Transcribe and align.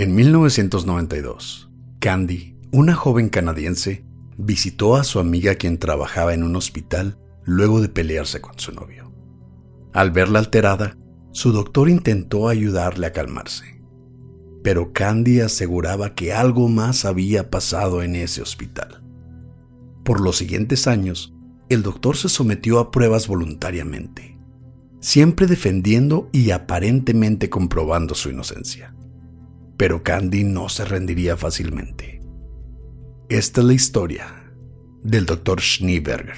En 0.00 0.14
1992, 0.14 1.70
Candy, 1.98 2.56
una 2.72 2.94
joven 2.94 3.28
canadiense, 3.28 4.02
visitó 4.38 4.96
a 4.96 5.04
su 5.04 5.18
amiga 5.18 5.56
quien 5.56 5.76
trabajaba 5.76 6.32
en 6.32 6.42
un 6.42 6.56
hospital 6.56 7.18
luego 7.44 7.82
de 7.82 7.90
pelearse 7.90 8.40
con 8.40 8.58
su 8.58 8.72
novio. 8.72 9.12
Al 9.92 10.10
verla 10.10 10.38
alterada, 10.38 10.96
su 11.32 11.52
doctor 11.52 11.90
intentó 11.90 12.48
ayudarle 12.48 13.08
a 13.08 13.12
calmarse. 13.12 13.82
Pero 14.62 14.94
Candy 14.94 15.42
aseguraba 15.42 16.14
que 16.14 16.32
algo 16.32 16.66
más 16.70 17.04
había 17.04 17.50
pasado 17.50 18.02
en 18.02 18.16
ese 18.16 18.40
hospital. 18.40 19.02
Por 20.02 20.22
los 20.22 20.38
siguientes 20.38 20.86
años, 20.86 21.34
el 21.68 21.82
doctor 21.82 22.16
se 22.16 22.30
sometió 22.30 22.78
a 22.78 22.90
pruebas 22.90 23.28
voluntariamente, 23.28 24.38
siempre 25.00 25.46
defendiendo 25.46 26.30
y 26.32 26.52
aparentemente 26.52 27.50
comprobando 27.50 28.14
su 28.14 28.30
inocencia. 28.30 28.94
Pero 29.80 30.02
Candy 30.02 30.44
no 30.44 30.68
se 30.68 30.84
rendiría 30.84 31.38
fácilmente. 31.38 32.20
Esta 33.30 33.62
es 33.62 33.66
la 33.66 33.72
historia 33.72 34.52
del 35.02 35.24
Dr. 35.24 35.58
Schneeberger. 35.58 36.36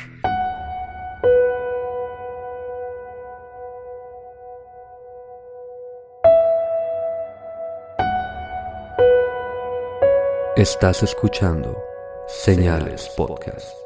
Estás 10.54 11.02
escuchando 11.02 11.76
Señales 12.28 13.10
Podcast. 13.16 13.81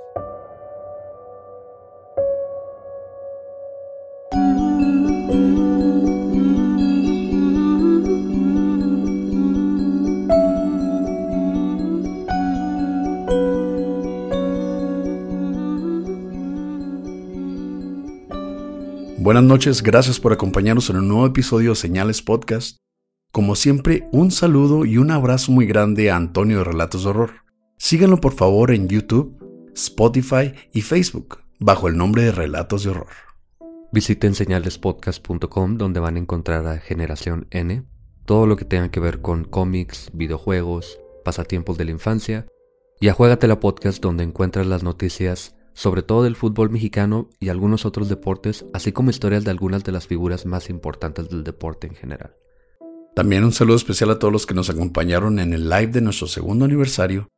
Buenas 19.27 19.43
noches, 19.43 19.83
gracias 19.83 20.21
por 20.21 20.33
acompañarnos 20.33 20.89
en 20.89 20.99
un 20.99 21.09
nuevo 21.09 21.27
episodio 21.27 21.71
de 21.71 21.75
Señales 21.75 22.23
Podcast. 22.23 22.77
Como 23.33 23.57
siempre, 23.57 24.09
un 24.13 24.31
saludo 24.31 24.85
y 24.85 24.99
un 24.99 25.11
abrazo 25.11 25.51
muy 25.51 25.67
grande 25.67 26.13
a 26.13 26.17
Antonio 26.17 26.59
de 26.59 26.63
Relatos 26.63 27.03
de 27.03 27.11
Horror. 27.11 27.33
Síganlo 27.77 28.21
por 28.21 28.35
favor 28.35 28.71
en 28.71 28.87
YouTube, 28.87 29.37
Spotify 29.75 30.53
y 30.73 30.83
Facebook 30.83 31.41
bajo 31.59 31.89
el 31.89 31.97
nombre 31.97 32.23
de 32.23 32.31
Relatos 32.31 32.85
de 32.85 32.91
Horror. 32.91 33.09
Visiten 33.91 34.37
señalespodcast.com 34.37 35.77
donde 35.77 35.99
van 35.99 36.15
a 36.15 36.21
encontrar 36.21 36.65
a 36.69 36.79
Generación 36.79 37.49
N, 37.51 37.85
todo 38.27 38.47
lo 38.47 38.57
que 38.57 38.65
tenga 38.65 38.93
que 38.93 39.01
ver 39.01 39.23
con 39.23 39.43
cómics, 39.43 40.09
videojuegos, 40.13 41.01
pasatiempos 41.25 41.77
de 41.79 41.87
la 41.87 41.91
infancia, 41.91 42.47
y 43.01 43.09
a 43.09 43.13
Juégatela 43.13 43.59
Podcast 43.59 44.01
donde 44.01 44.23
encuentras 44.23 44.69
las 44.69 44.85
noticias 44.85 45.56
sobre 45.77 46.03
todo 46.03 46.23
del 46.23 46.37
fútbol 46.37 46.71
mexicano 46.71 47.29
y 47.39 47.51
algunos 47.51 47.85
otros 47.85 48.09
deportes, 48.09 48.65
así 48.73 48.93
como 48.93 49.11
historias 49.11 49.45
de 49.45 49.51
algunas 49.51 49.85
de 49.85 49.93
las 49.93 50.07
figuras 50.07 50.47
más 50.47 50.71
importantes 50.71 51.29
del 51.29 51.45
deporte 51.45 51.87
en 51.87 51.95
general. 51.95 52.35
También 53.15 53.45
un 53.45 53.53
saludo 53.53 53.77
especial 53.77 54.11
a 54.11 54.19
todos 54.19 54.33
los 54.33 54.47
que 54.47 54.55
nos 54.55 54.71
acompañaron 54.71 55.39
en 55.39 55.53
el 55.53 55.69
live 55.69 55.89
de 55.89 56.01
nuestro 56.01 56.29
segundo 56.29 56.65
aniversario 56.65 57.29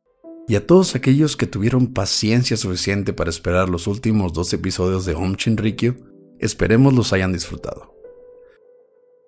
y 0.47 0.55
a 0.55 0.65
todos 0.65 0.95
aquellos 0.95 1.35
que 1.35 1.47
tuvieron 1.47 1.93
paciencia 1.93 2.55
suficiente 2.55 3.11
para 3.11 3.29
esperar 3.29 3.67
los 3.67 3.87
últimos 3.87 4.31
dos 4.31 4.53
episodios 4.53 5.03
de 5.03 5.15
Om 5.15 5.35
Chinrikyo. 5.35 5.95
Esperemos 6.39 6.93
los 6.93 7.11
hayan 7.11 7.33
disfrutado. 7.33 7.93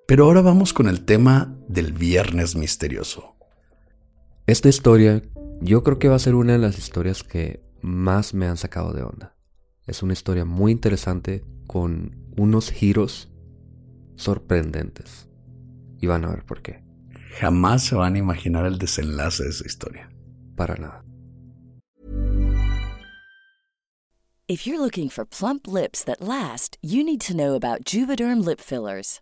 Pero 0.07 0.23
ahora 0.23 0.41
vamos 0.41 0.71
con 0.71 0.87
el 0.87 1.03
tema 1.03 1.53
del 1.67 1.91
Viernes 1.91 2.55
Misterioso. 2.55 3.35
Esta 4.47 4.69
historia 4.69 5.21
yo 5.59 5.83
creo 5.83 5.99
que 5.99 6.07
va 6.07 6.15
a 6.15 6.19
ser 6.19 6.35
una 6.35 6.53
de 6.53 6.59
las 6.59 6.77
historias 6.77 7.23
que 7.23 7.70
más 7.81 8.33
me 8.33 8.47
han 8.47 8.57
sacado 8.57 8.93
de 8.93 9.03
onda. 9.03 9.35
Es 9.85 10.03
una 10.03 10.13
historia 10.13 10.45
muy 10.45 10.71
interesante 10.71 11.43
con 11.67 12.15
unos 12.37 12.71
giros 12.71 13.29
sorprendentes. 14.15 15.27
Y 15.99 16.07
van 16.07 16.25
a 16.25 16.29
ver 16.29 16.45
por 16.45 16.61
qué. 16.61 16.83
Jamás 17.39 17.83
se 17.83 17.95
van 17.95 18.15
a 18.15 18.19
imaginar 18.19 18.65
el 18.65 18.77
desenlace 18.77 19.43
de 19.43 19.49
esa 19.49 19.65
historia. 19.65 20.09
Para 20.55 20.75
nada. 20.75 21.03
If 24.47 24.67
you're 24.67 24.81
looking 24.81 25.07
for 25.07 25.23
plump 25.23 25.65
lips 25.65 26.03
that 26.03 26.19
last, 26.19 26.77
you 26.81 27.05
need 27.05 27.21
to 27.21 27.33
know 27.33 27.55
about 27.55 27.85
Juvederm 27.85 28.43
lip 28.43 28.59
fillers. 28.59 29.21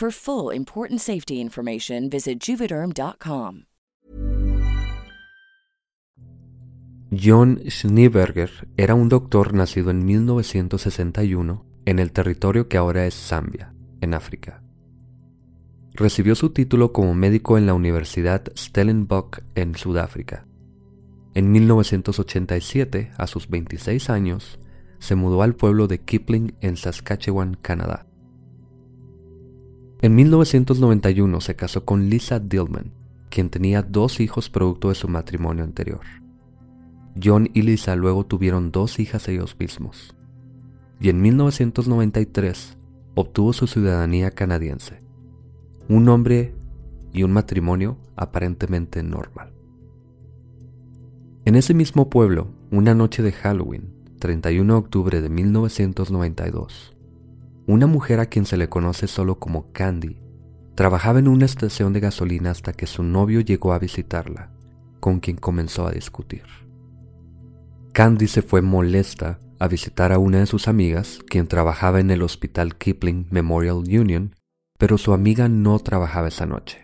For 0.00 0.10
full 0.10 0.50
important 0.54 0.98
safety 0.98 1.42
information, 1.42 2.08
visit 2.08 2.38
juvederm.com. 2.40 3.66
John 7.10 7.60
Schneeberger 7.68 8.50
era 8.78 8.94
un 8.94 9.10
doctor 9.10 9.52
nacido 9.52 9.90
en 9.90 10.06
1961 10.06 11.66
en 11.84 11.98
el 11.98 12.12
territorio 12.12 12.66
que 12.66 12.78
ahora 12.78 13.06
es 13.06 13.12
Zambia, 13.12 13.74
en 14.00 14.14
África. 14.14 14.62
Recibió 15.92 16.34
su 16.34 16.48
título 16.48 16.94
como 16.94 17.12
médico 17.12 17.58
en 17.58 17.66
la 17.66 17.74
Universidad 17.74 18.44
Stellenbosch 18.56 19.40
en 19.54 19.74
Sudáfrica. 19.74 20.46
En 21.34 21.52
1987, 21.52 23.12
a 23.18 23.26
sus 23.26 23.50
26 23.50 24.08
años, 24.08 24.58
se 24.98 25.14
mudó 25.14 25.42
al 25.42 25.56
pueblo 25.56 25.88
de 25.88 25.98
Kipling 25.98 26.54
en 26.62 26.78
Saskatchewan, 26.78 27.58
Canadá. 27.60 28.06
En 30.02 30.14
1991 30.14 31.40
se 31.42 31.56
casó 31.56 31.84
con 31.84 32.08
Lisa 32.08 32.40
Dillman, 32.40 32.92
quien 33.28 33.50
tenía 33.50 33.82
dos 33.82 34.20
hijos 34.20 34.48
producto 34.48 34.88
de 34.88 34.94
su 34.94 35.08
matrimonio 35.08 35.62
anterior. 35.62 36.00
John 37.22 37.50
y 37.52 37.62
Lisa 37.62 37.96
luego 37.96 38.24
tuvieron 38.24 38.70
dos 38.72 38.98
hijas 38.98 39.28
ellos 39.28 39.56
mismos. 39.58 40.16
y 41.02 41.08
en 41.08 41.22
1993 41.22 42.76
obtuvo 43.14 43.54
su 43.54 43.66
ciudadanía 43.66 44.30
canadiense. 44.32 45.02
Un 45.88 46.08
hombre 46.10 46.54
y 47.12 47.22
un 47.22 47.32
matrimonio 47.32 47.96
aparentemente 48.16 49.02
normal. 49.02 49.52
En 51.46 51.56
ese 51.56 51.72
mismo 51.72 52.10
pueblo, 52.10 52.48
una 52.70 52.94
noche 52.94 53.22
de 53.22 53.32
Halloween, 53.32 53.94
31 54.18 54.74
de 54.74 54.78
octubre 54.78 55.20
de 55.22 55.30
1992, 55.30 56.94
una 57.70 57.86
mujer 57.86 58.20
a 58.20 58.26
quien 58.26 58.46
se 58.46 58.56
le 58.56 58.68
conoce 58.68 59.06
solo 59.06 59.38
como 59.38 59.72
Candy 59.72 60.18
trabajaba 60.74 61.18
en 61.18 61.28
una 61.28 61.44
estación 61.44 61.92
de 61.92 62.00
gasolina 62.00 62.50
hasta 62.50 62.72
que 62.72 62.86
su 62.86 63.02
novio 63.02 63.40
llegó 63.40 63.72
a 63.72 63.78
visitarla, 63.78 64.50
con 64.98 65.20
quien 65.20 65.36
comenzó 65.36 65.86
a 65.86 65.92
discutir. 65.92 66.44
Candy 67.92 68.28
se 68.28 68.42
fue 68.42 68.62
molesta 68.62 69.40
a 69.58 69.68
visitar 69.68 70.10
a 70.10 70.18
una 70.18 70.38
de 70.38 70.46
sus 70.46 70.68
amigas, 70.68 71.20
quien 71.28 71.46
trabajaba 71.46 72.00
en 72.00 72.10
el 72.10 72.22
Hospital 72.22 72.76
Kipling 72.76 73.26
Memorial 73.30 73.76
Union, 73.76 74.34
pero 74.78 74.96
su 74.96 75.12
amiga 75.12 75.48
no 75.48 75.78
trabajaba 75.80 76.28
esa 76.28 76.46
noche. 76.46 76.82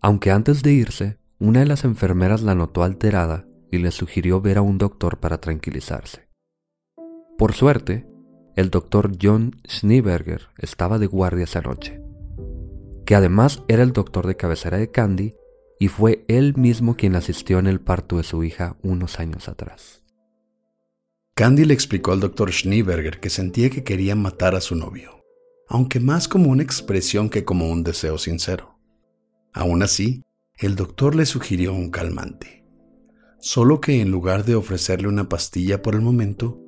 Aunque 0.00 0.30
antes 0.30 0.62
de 0.62 0.72
irse, 0.72 1.18
una 1.38 1.60
de 1.60 1.66
las 1.66 1.84
enfermeras 1.84 2.42
la 2.42 2.54
notó 2.54 2.82
alterada 2.82 3.46
y 3.72 3.78
le 3.78 3.90
sugirió 3.90 4.40
ver 4.40 4.58
a 4.58 4.62
un 4.62 4.76
doctor 4.76 5.18
para 5.18 5.40
tranquilizarse. 5.40 6.28
Por 7.38 7.54
suerte, 7.54 8.06
el 8.58 8.70
doctor 8.70 9.12
John 9.22 9.54
Schneeberger 9.68 10.48
estaba 10.58 10.98
de 10.98 11.06
guardia 11.06 11.44
esa 11.44 11.60
noche, 11.60 12.00
que 13.06 13.14
además 13.14 13.62
era 13.68 13.84
el 13.84 13.92
doctor 13.92 14.26
de 14.26 14.36
cabecera 14.36 14.78
de 14.78 14.90
Candy 14.90 15.36
y 15.78 15.86
fue 15.86 16.24
él 16.26 16.56
mismo 16.56 16.96
quien 16.96 17.14
asistió 17.14 17.60
en 17.60 17.68
el 17.68 17.80
parto 17.80 18.16
de 18.16 18.24
su 18.24 18.42
hija 18.42 18.76
unos 18.82 19.20
años 19.20 19.48
atrás. 19.48 20.02
Candy 21.36 21.66
le 21.66 21.74
explicó 21.74 22.10
al 22.10 22.18
doctor 22.18 22.52
Schneeberger 22.52 23.20
que 23.20 23.30
sentía 23.30 23.70
que 23.70 23.84
quería 23.84 24.16
matar 24.16 24.56
a 24.56 24.60
su 24.60 24.74
novio, 24.74 25.24
aunque 25.68 26.00
más 26.00 26.26
como 26.26 26.50
una 26.50 26.64
expresión 26.64 27.30
que 27.30 27.44
como 27.44 27.70
un 27.70 27.84
deseo 27.84 28.18
sincero. 28.18 28.80
Aún 29.52 29.84
así, 29.84 30.24
el 30.56 30.74
doctor 30.74 31.14
le 31.14 31.26
sugirió 31.26 31.72
un 31.72 31.92
calmante, 31.92 32.64
solo 33.38 33.80
que 33.80 34.00
en 34.00 34.10
lugar 34.10 34.44
de 34.44 34.56
ofrecerle 34.56 35.06
una 35.06 35.28
pastilla 35.28 35.80
por 35.80 35.94
el 35.94 36.00
momento, 36.00 36.64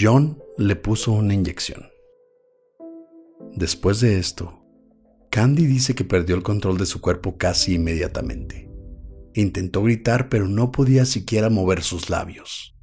John 0.00 0.38
le 0.56 0.76
puso 0.76 1.12
una 1.12 1.34
inyección. 1.34 1.90
Después 3.54 4.00
de 4.00 4.18
esto, 4.18 4.64
Candy 5.30 5.66
dice 5.66 5.94
que 5.94 6.06
perdió 6.06 6.36
el 6.36 6.42
control 6.42 6.78
de 6.78 6.86
su 6.86 7.02
cuerpo 7.02 7.36
casi 7.36 7.74
inmediatamente. 7.74 8.70
Intentó 9.34 9.82
gritar 9.82 10.30
pero 10.30 10.48
no 10.48 10.72
podía 10.72 11.04
siquiera 11.04 11.50
mover 11.50 11.82
sus 11.82 12.08
labios. 12.08 12.74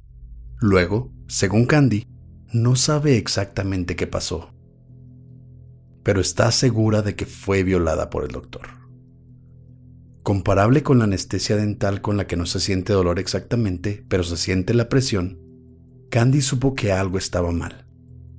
Luego, 0.60 1.12
según 1.26 1.66
Candy, 1.66 2.06
no 2.52 2.76
sabe 2.76 3.16
exactamente 3.16 3.96
qué 3.96 4.06
pasó, 4.06 4.54
pero 6.04 6.20
está 6.20 6.52
segura 6.52 7.02
de 7.02 7.16
que 7.16 7.26
fue 7.26 7.64
violada 7.64 8.10
por 8.10 8.22
el 8.22 8.30
doctor. 8.30 8.68
Comparable 10.22 10.84
con 10.84 10.98
la 10.98 11.04
anestesia 11.04 11.56
dental 11.56 12.00
con 12.00 12.16
la 12.16 12.28
que 12.28 12.36
no 12.36 12.46
se 12.46 12.60
siente 12.60 12.92
dolor 12.92 13.18
exactamente, 13.18 14.04
pero 14.08 14.22
se 14.22 14.36
siente 14.36 14.72
la 14.72 14.88
presión, 14.88 15.47
Candy 16.10 16.40
supo 16.40 16.74
que 16.74 16.92
algo 16.92 17.18
estaba 17.18 17.52
mal. 17.52 17.86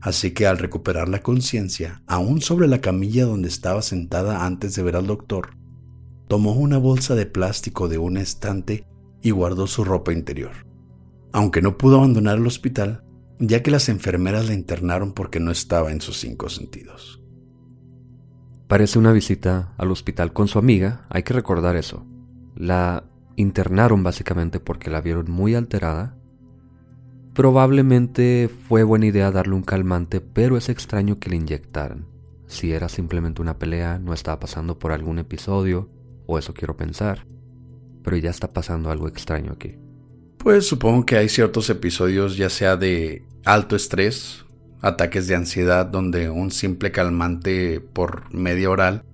Así 0.02 0.32
que 0.32 0.48
al 0.48 0.58
recuperar 0.58 1.10
la 1.10 1.22
conciencia, 1.22 2.02
aún 2.08 2.42
sobre 2.42 2.68
la 2.68 2.80
camilla 2.80 3.26
donde 3.26 3.50
estaba 3.50 3.82
sentada 3.82 4.46
antes 4.46 4.76
de 4.76 4.84
ver 4.84 4.96
al 4.96 5.08
doctor, 5.08 5.58
tomó 6.28 6.54
una 6.54 6.78
bolsa 6.78 7.16
de 7.16 7.26
plástico 7.26 7.90
de 7.90 7.98
un 7.98 8.18
estante 8.18 8.86
y 9.22 9.32
guardó 9.32 9.68
su 9.68 9.84
ropa 9.84 10.14
interior 10.14 10.70
aunque 11.32 11.62
no 11.62 11.78
pudo 11.78 11.98
abandonar 11.98 12.38
el 12.38 12.48
hospital, 12.48 13.04
ya 13.40 13.62
que 13.64 13.72
las 13.72 13.90
enfermeras 13.90 14.48
la 14.48 14.54
internaron 14.54 15.14
porque 15.14 15.40
no 15.40 15.52
estaba 15.52 15.92
en 15.92 16.02
sus 16.02 16.18
cinco 16.18 16.50
sentidos. 16.50 17.22
Parece 18.68 19.00
una 19.00 19.12
visita 19.12 19.74
al 19.78 19.92
hospital 19.92 20.34
con 20.34 20.48
su 20.48 20.60
amiga, 20.60 21.06
hay 21.10 21.24
que 21.24 21.34
recordar 21.34 21.76
eso. 21.76 22.06
La 22.56 23.06
internaron 23.36 24.04
básicamente 24.04 24.60
porque 24.60 24.90
la 24.90 25.02
vieron 25.02 25.32
muy 25.32 25.56
alterada. 25.56 26.18
Probablemente 27.40 28.50
fue 28.68 28.84
buena 28.84 29.06
idea 29.06 29.32
darle 29.32 29.56
un 29.56 29.62
calmante, 29.62 30.20
pero 30.20 30.58
es 30.58 30.68
extraño 30.68 31.20
que 31.22 31.30
le 31.30 31.38
inyectaran. 31.38 32.06
Si 32.48 32.74
era 32.74 32.90
simplemente 32.90 33.42
una 33.42 33.58
pelea, 33.58 33.98
no 33.98 34.14
estaba 34.14 34.42
pasando 34.42 34.78
por 34.78 34.92
algún 34.92 35.20
episodio, 35.20 35.88
o 36.26 36.38
eso 36.38 36.54
quiero 36.54 36.76
pensar. 36.76 37.26
Pero 38.04 38.18
ya 38.18 38.30
está 38.30 38.52
pasando 38.52 38.92
algo 38.92 39.08
extraño 39.08 39.54
aquí. 39.54 39.78
Pues 40.38 40.68
supongo 40.68 41.06
que 41.06 41.16
hay 41.16 41.30
ciertos 41.30 41.70
episodios 41.70 42.36
ya 42.36 42.50
sea 42.50 42.76
de 42.76 43.24
alto 43.46 43.78
estrés, 43.78 44.44
ataques 44.82 45.28
de 45.28 45.36
ansiedad 45.36 45.86
donde 45.86 46.30
un 46.30 46.52
simple 46.52 46.92
calmante 46.92 47.80
por 47.80 48.36
media 48.36 48.70
oral 48.70 49.06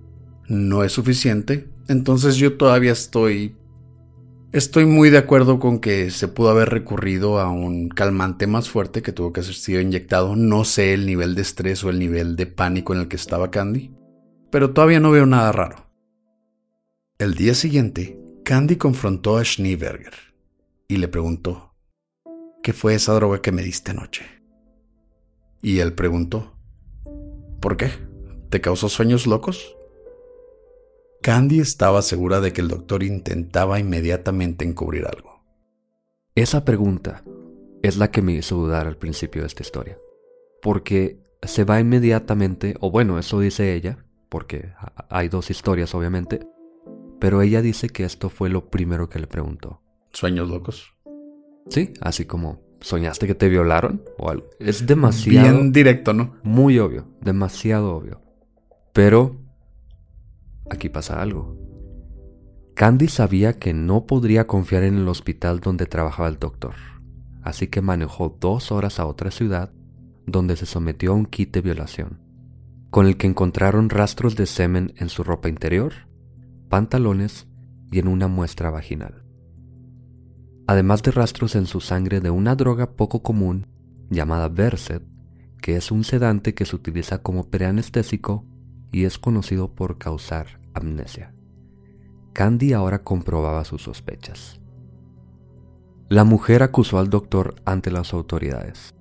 no 0.48 0.82
es 0.82 0.90
suficiente. 0.90 1.68
Entonces 1.86 2.34
yo 2.34 2.56
todavía 2.56 2.90
estoy 2.90 3.54
estoy 4.58 4.86
muy 4.86 5.10
de 5.10 5.18
acuerdo 5.18 5.58
con 5.58 5.80
que 5.80 6.10
se 6.10 6.28
pudo 6.28 6.50
haber 6.50 6.70
recurrido 6.70 7.38
a 7.38 7.50
un 7.50 7.88
calmante 7.88 8.46
más 8.46 8.70
fuerte 8.70 9.02
que 9.02 9.12
tuvo 9.12 9.32
que 9.32 9.40
haber 9.40 9.54
sido 9.54 9.80
inyectado. 9.80 10.34
No 10.34 10.64
sé 10.64 10.94
el 10.94 11.04
nivel 11.06 11.34
de 11.34 11.42
estrés 11.42 11.84
o 11.84 11.90
el 11.90 11.98
nivel 11.98 12.36
de 12.36 12.46
pánico 12.46 12.94
en 12.94 13.00
el 13.00 13.08
que 13.08 13.16
estaba 13.16 13.50
Candy, 13.50 13.92
pero 14.50 14.72
todavía 14.72 15.00
no 15.00 15.10
veo 15.10 15.26
nada 15.26 15.52
raro. 15.52 15.90
El 17.18 17.34
día 17.34 17.54
siguiente, 17.54 18.18
Candy 18.44 18.76
confrontó 18.76 19.36
a 19.36 19.44
Schneeberger 19.44 20.14
y 20.88 20.96
le 20.96 21.08
preguntó, 21.08 21.74
¿qué 22.62 22.72
fue 22.72 22.94
esa 22.94 23.12
droga 23.14 23.42
que 23.42 23.52
me 23.52 23.62
diste 23.62 23.90
anoche? 23.90 24.24
Y 25.60 25.80
él 25.80 25.92
preguntó, 25.92 26.56
¿por 27.60 27.76
qué? 27.76 27.90
¿Te 28.50 28.60
causó 28.60 28.88
sueños 28.88 29.26
locos? 29.26 29.75
Candy 31.22 31.60
estaba 31.60 32.02
segura 32.02 32.40
de 32.40 32.52
que 32.52 32.60
el 32.60 32.68
doctor 32.68 33.02
intentaba 33.02 33.80
inmediatamente 33.80 34.64
encubrir 34.64 35.06
algo. 35.06 35.42
Esa 36.34 36.64
pregunta 36.64 37.24
es 37.82 37.96
la 37.96 38.10
que 38.10 38.22
me 38.22 38.32
hizo 38.32 38.56
dudar 38.56 38.86
al 38.86 38.96
principio 38.96 39.42
de 39.42 39.48
esta 39.48 39.62
historia. 39.62 39.96
Porque 40.62 41.18
se 41.42 41.64
va 41.64 41.80
inmediatamente, 41.80 42.74
o 42.80 42.90
bueno, 42.90 43.18
eso 43.18 43.40
dice 43.40 43.74
ella, 43.74 44.04
porque 44.28 44.72
hay 45.08 45.28
dos 45.28 45.50
historias 45.50 45.94
obviamente, 45.94 46.46
pero 47.18 47.42
ella 47.42 47.62
dice 47.62 47.88
que 47.88 48.04
esto 48.04 48.28
fue 48.28 48.48
lo 48.48 48.68
primero 48.68 49.08
que 49.08 49.18
le 49.18 49.26
preguntó 49.26 49.80
sueños 50.16 50.48
locos. 50.48 50.94
Sí, 51.68 51.92
así 52.00 52.24
como 52.24 52.60
soñaste 52.80 53.26
que 53.26 53.34
te 53.34 53.48
violaron 53.48 54.02
o 54.18 54.30
algo. 54.30 54.48
Es 54.58 54.86
demasiado. 54.86 55.48
Bien 55.48 55.72
directo, 55.72 56.12
¿no? 56.12 56.36
Muy 56.42 56.78
obvio, 56.78 57.06
demasiado 57.20 57.94
obvio. 57.94 58.20
Pero 58.92 59.36
aquí 60.70 60.88
pasa 60.88 61.20
algo. 61.20 61.56
Candy 62.74 63.08
sabía 63.08 63.58
que 63.58 63.72
no 63.72 64.06
podría 64.06 64.46
confiar 64.46 64.82
en 64.82 64.96
el 64.96 65.08
hospital 65.08 65.60
donde 65.60 65.86
trabajaba 65.86 66.28
el 66.28 66.38
doctor, 66.38 66.74
así 67.42 67.68
que 67.68 67.80
manejó 67.80 68.36
dos 68.40 68.70
horas 68.72 69.00
a 69.00 69.06
otra 69.06 69.30
ciudad 69.30 69.72
donde 70.26 70.56
se 70.56 70.66
sometió 70.66 71.12
a 71.12 71.14
un 71.14 71.26
kit 71.26 71.52
de 71.52 71.62
violación, 71.62 72.20
con 72.90 73.06
el 73.06 73.16
que 73.16 73.26
encontraron 73.26 73.90
rastros 73.90 74.36
de 74.36 74.46
semen 74.46 74.92
en 74.96 75.08
su 75.08 75.24
ropa 75.24 75.48
interior, 75.48 75.92
pantalones 76.68 77.46
y 77.90 77.98
en 78.00 78.08
una 78.08 78.28
muestra 78.28 78.70
vaginal 78.70 79.26
además 80.66 81.02
de 81.02 81.12
rastros 81.12 81.54
en 81.54 81.66
su 81.66 81.80
sangre 81.80 82.20
de 82.20 82.30
una 82.30 82.56
droga 82.56 82.92
poco 82.92 83.22
común 83.22 83.66
llamada 84.10 84.48
Versed, 84.48 85.02
que 85.60 85.76
es 85.76 85.90
un 85.90 86.04
sedante 86.04 86.54
que 86.54 86.64
se 86.64 86.76
utiliza 86.76 87.18
como 87.18 87.48
preanestésico 87.48 88.44
y 88.92 89.04
es 89.04 89.18
conocido 89.18 89.74
por 89.74 89.98
causar 89.98 90.60
amnesia. 90.74 91.34
Candy 92.32 92.72
ahora 92.72 93.02
comprobaba 93.02 93.64
sus 93.64 93.82
sospechas. 93.82 94.60
La 96.08 96.24
mujer 96.24 96.62
acusó 96.62 96.98
al 96.98 97.10
doctor 97.10 97.56
ante 97.64 97.90
las 97.90 98.12
autoridades, 98.12 98.94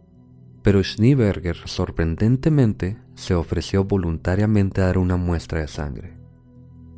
pero 0.63 0.84
Schneeberger 0.84 1.58
sorprendentemente 1.65 2.98
se 3.13 3.36
ofreció 3.36 3.84
voluntariamente 3.84 4.82
a 4.82 4.86
dar 4.86 4.98
una 4.98 5.18
muestra 5.18 5.60
de 5.60 5.68
sangre. 5.68 6.18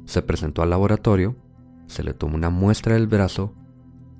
Se 0.06 0.22
presentó 0.22 0.62
al 0.62 0.70
laboratorio, 0.70 1.36
se 1.88 2.03
le 2.03 2.13
tomó 2.13 2.36
una 2.36 2.50
muestra 2.50 2.94
del 2.94 3.08
brazo 3.08 3.53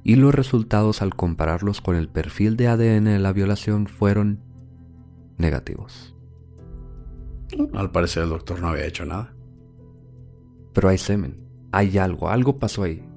y 0.03 0.15
los 0.15 0.36
resultados 0.36 1.01
al 1.01 1.15
compararlos 1.15 1.79
con 1.79 1.95
el 1.95 2.09
perfil 2.09 2.57
de 2.57 2.67
ADN 2.67 3.05
de 3.05 3.19
la 3.19 3.31
violación 3.31 3.88
fueron 3.88 4.41
negativos. 5.38 6.16
Al 7.74 7.92
parecer 7.92 8.24
el 8.24 8.30
doctor 8.30 8.60
no 8.60 8.70
había 8.70 8.86
hecho 8.86 9.06
nada. 9.06 9.34
Pero 10.74 10.89
hay 10.89 10.98
semen, 10.98 11.48
hay 11.72 11.98
algo, 11.98 12.30
algo 12.30 12.60
pasó 12.60 12.84
ahí. 12.84 13.08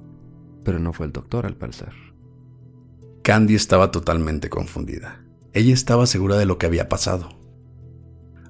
Pero 0.63 0.79
no 0.79 0.93
fue 0.93 1.05
el 1.05 1.11
doctor 1.11 1.45
al 1.45 1.57
parecer. 1.57 1.93
Candy 3.23 3.55
estaba 3.55 3.91
totalmente 3.91 4.49
confundida. 4.49 5.23
Ella 5.53 5.73
estaba 5.73 6.05
segura 6.05 6.37
de 6.37 6.45
lo 6.45 6.57
que 6.57 6.65
había 6.65 6.89
pasado. 6.89 7.29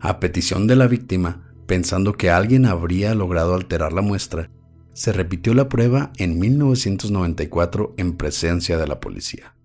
A 0.01 0.19
petición 0.19 0.67
de 0.67 0.75
la 0.75 0.87
víctima, 0.87 1.53
pensando 1.67 2.13
que 2.13 2.29
alguien 2.29 2.65
habría 2.65 3.15
logrado 3.15 3.55
alterar 3.55 3.93
la 3.93 4.01
muestra, 4.01 4.49
se 4.93 5.13
repitió 5.13 5.53
la 5.53 5.69
prueba 5.69 6.11
en 6.17 6.37
1994 6.39 7.93
en 7.97 8.17
presencia 8.17 8.77
de 8.77 8.87
la 8.87 8.99
policía, 8.99 9.55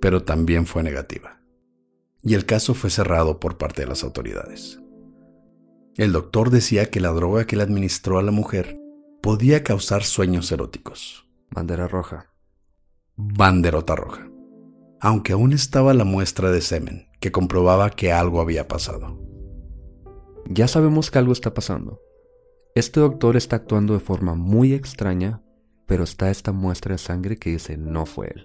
pero 0.00 0.22
también 0.22 0.66
fue 0.66 0.82
negativa. 0.82 1.40
y 2.22 2.34
el 2.34 2.44
caso 2.44 2.74
fue 2.74 2.90
cerrado 2.90 3.38
por 3.38 3.56
parte 3.56 3.82
de 3.82 3.88
las 3.88 4.02
autoridades. 4.02 4.80
El 5.96 6.12
doctor 6.12 6.50
decía 6.50 6.90
que 6.90 7.00
la 7.00 7.08
droga 7.08 7.46
que 7.46 7.56
le 7.56 7.62
administró 7.62 8.18
a 8.18 8.22
la 8.22 8.30
mujer 8.30 8.78
podía 9.22 9.64
causar 9.64 10.04
sueños 10.04 10.52
eróticos. 10.52 11.26
Bandera 11.50 11.88
roja. 11.88 12.34
Banderota 13.16 13.96
roja. 13.96 14.28
Aunque 15.00 15.32
aún 15.32 15.54
estaba 15.54 15.94
la 15.94 16.04
muestra 16.04 16.50
de 16.50 16.60
semen 16.60 17.08
que 17.18 17.32
comprobaba 17.32 17.88
que 17.88 18.12
algo 18.12 18.42
había 18.42 18.68
pasado. 18.68 19.18
Ya 20.50 20.68
sabemos 20.68 21.10
que 21.10 21.18
algo 21.18 21.32
está 21.32 21.54
pasando. 21.54 22.02
Este 22.74 23.00
doctor 23.00 23.38
está 23.38 23.56
actuando 23.56 23.94
de 23.94 24.00
forma 24.00 24.34
muy 24.34 24.74
extraña, 24.74 25.42
pero 25.86 26.04
está 26.04 26.30
esta 26.30 26.52
muestra 26.52 26.92
de 26.92 26.98
sangre 26.98 27.38
que 27.38 27.52
dice 27.52 27.78
no 27.78 28.04
fue 28.04 28.32
él. 28.34 28.44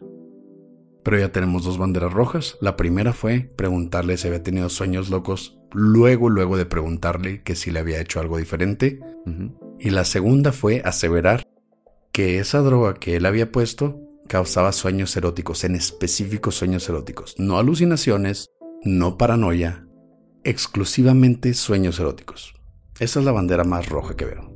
Pero 1.03 1.20
ya 1.20 1.34
tenemos 1.34 1.65
dos 1.65 1.77
banderas 1.77 2.13
rojas. 2.13 2.58
La 2.62 2.77
primera 2.77 3.12
fue 3.12 3.51
preguntarle 3.58 4.15
si 4.15 4.27
había 4.29 4.41
tenido 4.41 4.70
sueños 4.70 5.10
locos, 5.10 5.60
luego, 5.73 6.29
luego 6.29 6.57
de 6.57 6.65
preguntarle 6.65 7.41
que 7.43 7.55
si 7.55 7.71
le 7.71 7.79
había 7.79 8.01
hecho 8.01 8.19
algo 8.19 8.37
diferente. 8.37 8.99
Y 9.79 9.89
la 9.89 10.05
segunda 10.05 10.51
fue 10.51 10.81
aseverar 10.85 11.47
que 12.11 12.39
esa 12.39 12.59
droga 12.59 12.95
que 12.95 13.15
él 13.15 13.25
había 13.25 13.51
puesto 13.51 13.99
causaba 14.27 14.71
sueños 14.71 15.15
eróticos, 15.17 15.63
en 15.63 15.75
específicos 15.75 16.55
sueños 16.55 16.87
eróticos, 16.87 17.35
no 17.37 17.57
alucinaciones, 17.57 18.49
no 18.83 19.17
paranoia, 19.17 19.87
exclusivamente 20.43 21.53
sueños 21.53 21.99
eróticos. 21.99 22.53
Esa 22.99 23.19
es 23.19 23.25
la 23.25 23.31
bandera 23.31 23.63
más 23.63 23.89
roja 23.89 24.15
que 24.15 24.25
veo. 24.25 24.53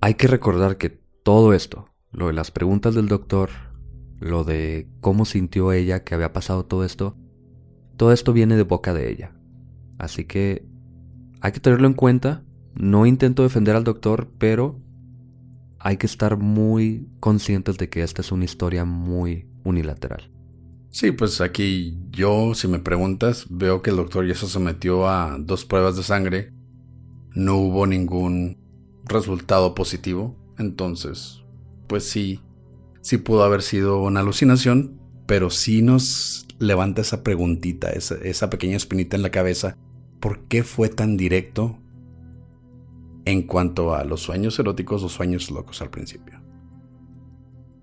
Hay 0.00 0.14
que 0.14 0.26
recordar 0.26 0.78
que 0.78 0.90
todo 1.22 1.52
esto, 1.52 1.86
lo 2.10 2.28
de 2.28 2.32
las 2.32 2.50
preguntas 2.50 2.94
del 2.94 3.08
doctor, 3.08 3.50
lo 4.20 4.44
de 4.44 4.88
cómo 5.00 5.24
sintió 5.24 5.72
ella 5.72 6.04
que 6.04 6.14
había 6.14 6.32
pasado 6.32 6.64
todo 6.64 6.84
esto, 6.84 7.16
todo 7.96 8.12
esto 8.12 8.32
viene 8.32 8.56
de 8.56 8.62
boca 8.62 8.94
de 8.94 9.10
ella. 9.10 9.36
Así 10.02 10.24
que 10.24 10.66
hay 11.40 11.52
que 11.52 11.60
tenerlo 11.60 11.86
en 11.86 11.94
cuenta. 11.94 12.42
No 12.74 13.06
intento 13.06 13.44
defender 13.44 13.76
al 13.76 13.84
doctor, 13.84 14.28
pero 14.36 14.80
hay 15.78 15.96
que 15.96 16.06
estar 16.06 16.36
muy 16.36 17.08
conscientes 17.20 17.78
de 17.78 17.88
que 17.88 18.02
esta 18.02 18.20
es 18.20 18.32
una 18.32 18.44
historia 18.44 18.84
muy 18.84 19.46
unilateral. 19.62 20.28
Sí, 20.90 21.12
pues 21.12 21.40
aquí 21.40 21.96
yo, 22.10 22.52
si 22.54 22.66
me 22.66 22.80
preguntas, 22.80 23.46
veo 23.48 23.80
que 23.80 23.90
el 23.90 23.96
doctor 23.96 24.26
ya 24.26 24.34
se 24.34 24.48
sometió 24.48 25.08
a 25.08 25.38
dos 25.38 25.64
pruebas 25.64 25.96
de 25.96 26.02
sangre. 26.02 26.52
No 27.36 27.56
hubo 27.58 27.86
ningún 27.86 28.58
resultado 29.04 29.76
positivo. 29.76 30.36
Entonces, 30.58 31.44
pues 31.86 32.02
sí, 32.02 32.40
sí 33.02 33.18
pudo 33.18 33.44
haber 33.44 33.62
sido 33.62 34.02
una 34.02 34.18
alucinación, 34.18 34.98
pero 35.26 35.48
sí 35.48 35.80
nos 35.80 36.48
levanta 36.58 37.02
esa 37.02 37.22
preguntita, 37.22 37.90
esa, 37.90 38.50
pequeña 38.50 38.76
espinita 38.76 39.16
en 39.16 39.22
la 39.22 39.30
cabeza. 39.30 39.76
¿Por 40.22 40.44
qué 40.44 40.62
fue 40.62 40.88
tan 40.88 41.16
directo 41.16 41.78
en 43.24 43.42
cuanto 43.42 43.92
a 43.92 44.04
los 44.04 44.20
sueños 44.20 44.56
eróticos 44.56 45.02
o 45.02 45.08
sueños 45.08 45.50
locos 45.50 45.82
al 45.82 45.90
principio? 45.90 46.40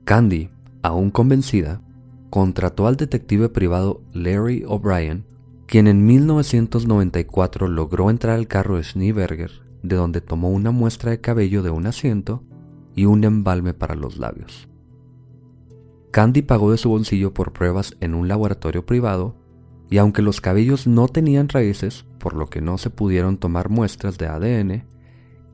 Candy, 0.06 0.50
aún 0.82 1.12
convencida, 1.12 1.82
contrató 2.30 2.88
al 2.88 2.96
detective 2.96 3.50
privado 3.50 4.02
Larry 4.14 4.64
O'Brien, 4.66 5.26
quien 5.68 5.88
en 5.88 6.06
1994 6.06 7.68
logró 7.68 8.10
entrar 8.10 8.36
al 8.36 8.48
carro 8.48 8.78
de 8.78 8.86
Schneeberger, 8.86 9.52
de 9.84 9.98
donde 9.98 10.22
tomó 10.22 10.50
una 10.50 10.72
muestra 10.72 11.12
de 11.12 11.20
cabello 11.20 11.62
de 11.62 11.72
un 11.72 11.88
asiento 11.88 12.46
y 12.96 13.04
un 13.04 13.26
embalme 13.26 13.74
para 13.74 13.96
los 13.96 14.18
labios. 14.18 14.70
Candy 16.12 16.42
pagó 16.42 16.72
de 16.72 16.78
su 16.78 16.88
bolsillo 16.88 17.34
por 17.34 17.52
pruebas 17.52 17.98
en 18.00 18.16
un 18.16 18.30
laboratorio 18.30 18.86
privado 18.86 19.36
y 19.90 19.98
aunque 19.98 20.22
los 20.22 20.42
cabellos 20.42 20.88
no 20.88 21.08
tenían 21.08 21.50
raíces, 21.50 22.06
por 22.20 22.36
lo 22.36 22.50
que 22.50 22.62
no 22.62 22.78
se 22.78 22.90
pudieron 22.90 23.38
tomar 23.38 23.70
muestras 23.70 24.18
de 24.18 24.28
ADN, 24.28 24.84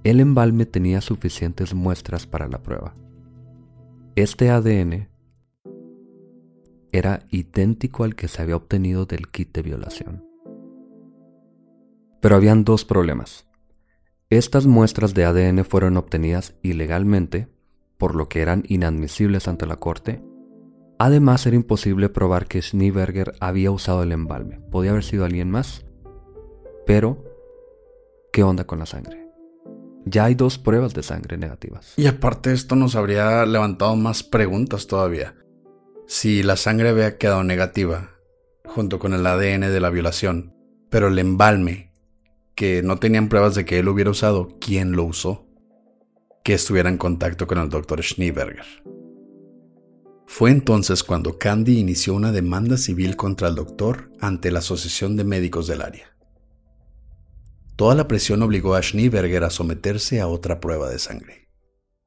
el 0.03 0.19
embalme 0.19 0.65
tenía 0.65 1.01
suficientes 1.01 1.73
muestras 1.73 2.27
para 2.27 2.47
la 2.47 2.61
prueba. 2.61 2.93
Este 4.15 4.49
ADN 4.49 5.09
era 6.91 7.25
idéntico 7.29 8.03
al 8.03 8.15
que 8.15 8.27
se 8.27 8.41
había 8.41 8.55
obtenido 8.55 9.05
del 9.05 9.29
kit 9.29 9.53
de 9.53 9.61
violación. 9.61 10.25
Pero 12.21 12.35
habían 12.35 12.63
dos 12.63 12.85
problemas. 12.85 13.47
Estas 14.29 14.65
muestras 14.65 15.13
de 15.13 15.25
ADN 15.25 15.65
fueron 15.65 15.97
obtenidas 15.97 16.55
ilegalmente, 16.61 17.47
por 17.97 18.15
lo 18.15 18.27
que 18.29 18.41
eran 18.41 18.63
inadmisibles 18.67 19.47
ante 19.47 19.65
la 19.65 19.75
corte. 19.75 20.23
Además, 20.97 21.45
era 21.45 21.55
imposible 21.55 22.09
probar 22.09 22.47
que 22.47 22.61
Schneeberger 22.61 23.33
había 23.39 23.71
usado 23.71 24.03
el 24.03 24.11
embalme. 24.11 24.59
Podía 24.71 24.91
haber 24.91 25.03
sido 25.03 25.25
alguien 25.25 25.51
más. 25.51 25.85
Pero, 26.85 27.23
¿qué 28.31 28.43
onda 28.43 28.65
con 28.65 28.79
la 28.79 28.85
sangre? 28.85 29.27
Ya 30.05 30.25
hay 30.25 30.35
dos 30.35 30.57
pruebas 30.57 30.93
de 30.93 31.03
sangre 31.03 31.37
negativas. 31.37 31.93
Y 31.97 32.07
aparte 32.07 32.53
esto 32.53 32.75
nos 32.75 32.95
habría 32.95 33.45
levantado 33.45 33.95
más 33.95 34.23
preguntas 34.23 34.87
todavía. 34.87 35.35
Si 36.07 36.43
la 36.43 36.55
sangre 36.55 36.89
había 36.89 37.17
quedado 37.17 37.43
negativa, 37.43 38.11
junto 38.63 38.99
con 38.99 39.13
el 39.13 39.25
ADN 39.25 39.61
de 39.61 39.79
la 39.79 39.89
violación, 39.89 40.53
pero 40.89 41.07
el 41.07 41.19
embalme 41.19 41.91
que 42.53 42.83
no 42.83 42.97
tenían 42.99 43.27
pruebas 43.27 43.55
de 43.55 43.65
que 43.65 43.79
él 43.79 43.89
hubiera 43.89 44.11
usado, 44.11 44.57
quién 44.61 44.93
lo 44.93 45.03
usó, 45.03 45.45
que 46.43 46.53
estuviera 46.53 46.89
en 46.89 46.97
contacto 46.97 47.47
con 47.47 47.57
el 47.57 47.69
doctor 47.69 48.01
Schneeberger. 48.01 48.65
Fue 50.27 50.51
entonces 50.51 51.03
cuando 51.03 51.37
Candy 51.37 51.79
inició 51.79 52.13
una 52.13 52.31
demanda 52.31 52.77
civil 52.77 53.15
contra 53.15 53.47
el 53.47 53.55
doctor 53.55 54.11
ante 54.19 54.51
la 54.51 54.59
Asociación 54.59 55.15
de 55.15 55.23
Médicos 55.23 55.67
del 55.67 55.81
área. 55.81 56.15
Toda 57.75 57.95
la 57.95 58.07
presión 58.07 58.41
obligó 58.41 58.75
a 58.75 58.81
Schneeberger 58.81 59.43
a 59.43 59.49
someterse 59.49 60.21
a 60.21 60.27
otra 60.27 60.59
prueba 60.59 60.89
de 60.89 60.99
sangre, 60.99 61.49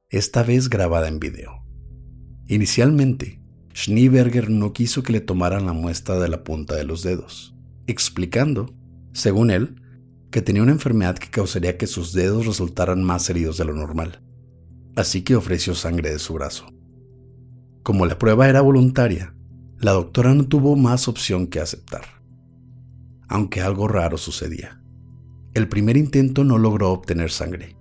esta 0.09 0.43
vez 0.43 0.69
grabada 0.69 1.07
en 1.07 1.19
video. 1.19 1.63
Inicialmente, 2.47 3.41
Schneeberger 3.75 4.49
no 4.49 4.73
quiso 4.73 5.03
que 5.03 5.13
le 5.13 5.21
tomaran 5.21 5.65
la 5.65 5.73
muestra 5.73 6.19
de 6.19 6.27
la 6.27 6.43
punta 6.43 6.75
de 6.75 6.83
los 6.83 7.03
dedos, 7.03 7.55
explicando, 7.87 8.75
según 9.13 9.51
él, 9.51 9.81
que 10.31 10.41
tenía 10.41 10.63
una 10.63 10.71
enfermedad 10.71 11.17
que 11.17 11.29
causaría 11.29 11.77
que 11.77 11.87
sus 11.87 12.13
dedos 12.13 12.45
resultaran 12.45 13.03
más 13.03 13.29
heridos 13.29 13.57
de 13.57 13.65
lo 13.65 13.73
normal, 13.73 14.23
así 14.95 15.21
que 15.21 15.35
ofreció 15.35 15.75
sangre 15.75 16.11
de 16.11 16.19
su 16.19 16.33
brazo. 16.33 16.78
Como 17.89 18.05
la 18.05 18.19
prueba 18.19 18.47
era 18.47 18.61
voluntaria, 18.61 19.33
la 19.79 19.93
doctora 19.93 20.35
no 20.35 20.47
tuvo 20.47 20.75
más 20.75 21.07
opción 21.07 21.47
que 21.47 21.59
aceptar. 21.59 22.03
Aunque 23.27 23.61
algo 23.61 23.87
raro 23.87 24.19
sucedía. 24.19 24.79
El 25.55 25.67
primer 25.67 25.97
intento 25.97 26.43
no 26.43 26.59
logró 26.59 26.91
obtener 26.91 27.31
sangre. 27.31 27.75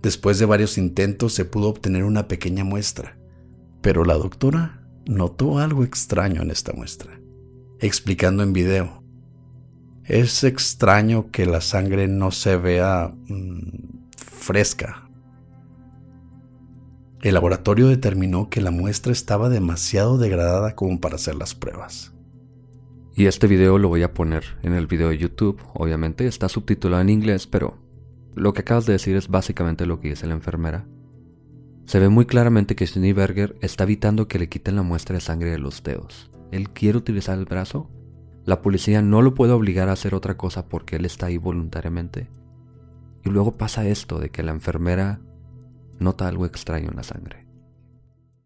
Después 0.00 0.38
de 0.38 0.46
varios 0.46 0.78
intentos 0.78 1.34
se 1.34 1.44
pudo 1.44 1.68
obtener 1.68 2.04
una 2.04 2.28
pequeña 2.28 2.64
muestra, 2.64 3.18
pero 3.82 4.06
la 4.06 4.14
doctora 4.14 4.88
notó 5.04 5.58
algo 5.58 5.84
extraño 5.84 6.40
en 6.40 6.50
esta 6.50 6.72
muestra, 6.72 7.20
explicando 7.78 8.42
en 8.42 8.54
video 8.54 9.02
es 10.04 10.44
extraño 10.44 11.30
que 11.30 11.44
la 11.44 11.60
sangre 11.60 12.08
no 12.08 12.30
se 12.30 12.56
vea 12.56 13.14
mm, 13.28 14.08
fresca. 14.16 15.01
El 17.22 17.34
laboratorio 17.34 17.88
determinó 17.88 18.50
que 18.50 18.60
la 18.60 18.70
muestra 18.70 19.12
estaba 19.12 19.48
demasiado 19.48 20.18
degradada 20.18 20.74
como 20.74 21.00
para 21.00 21.14
hacer 21.14 21.36
las 21.36 21.54
pruebas. 21.54 22.12
Y 23.14 23.26
este 23.26 23.46
video 23.46 23.78
lo 23.78 23.88
voy 23.88 24.02
a 24.02 24.12
poner 24.12 24.44
en 24.62 24.74
el 24.74 24.86
video 24.86 25.08
de 25.08 25.18
YouTube, 25.18 25.62
obviamente 25.72 26.26
está 26.26 26.48
subtitulado 26.48 27.00
en 27.02 27.08
inglés, 27.08 27.46
pero 27.46 27.78
lo 28.34 28.52
que 28.52 28.60
acabas 28.60 28.86
de 28.86 28.94
decir 28.94 29.16
es 29.16 29.28
básicamente 29.28 29.86
lo 29.86 30.00
que 30.00 30.10
dice 30.10 30.26
la 30.26 30.34
enfermera. 30.34 30.86
Se 31.86 31.98
ve 31.98 32.08
muy 32.08 32.26
claramente 32.26 32.76
que 32.76 32.86
Schneeberger 32.86 33.56
está 33.60 33.84
evitando 33.84 34.28
que 34.28 34.38
le 34.38 34.48
quiten 34.48 34.76
la 34.76 34.82
muestra 34.82 35.14
de 35.14 35.20
sangre 35.20 35.50
de 35.50 35.58
los 35.58 35.82
dedos. 35.82 36.30
Él 36.50 36.70
quiere 36.70 36.98
utilizar 36.98 37.38
el 37.38 37.44
brazo 37.46 37.88
la 38.44 38.60
policía 38.60 39.02
no 39.02 39.22
lo 39.22 39.34
puede 39.34 39.52
obligar 39.52 39.88
a 39.88 39.92
hacer 39.92 40.14
otra 40.14 40.36
cosa 40.36 40.68
porque 40.68 40.96
él 40.96 41.04
está 41.04 41.26
ahí 41.26 41.38
voluntariamente. 41.38 42.28
Y 43.24 43.30
luego 43.30 43.56
pasa 43.56 43.86
esto 43.86 44.18
de 44.18 44.30
que 44.30 44.42
la 44.42 44.50
enfermera 44.50 45.20
nota 46.02 46.28
algo 46.28 46.46
extraño 46.46 46.90
en 46.90 46.96
la 46.96 47.02
sangre. 47.02 47.46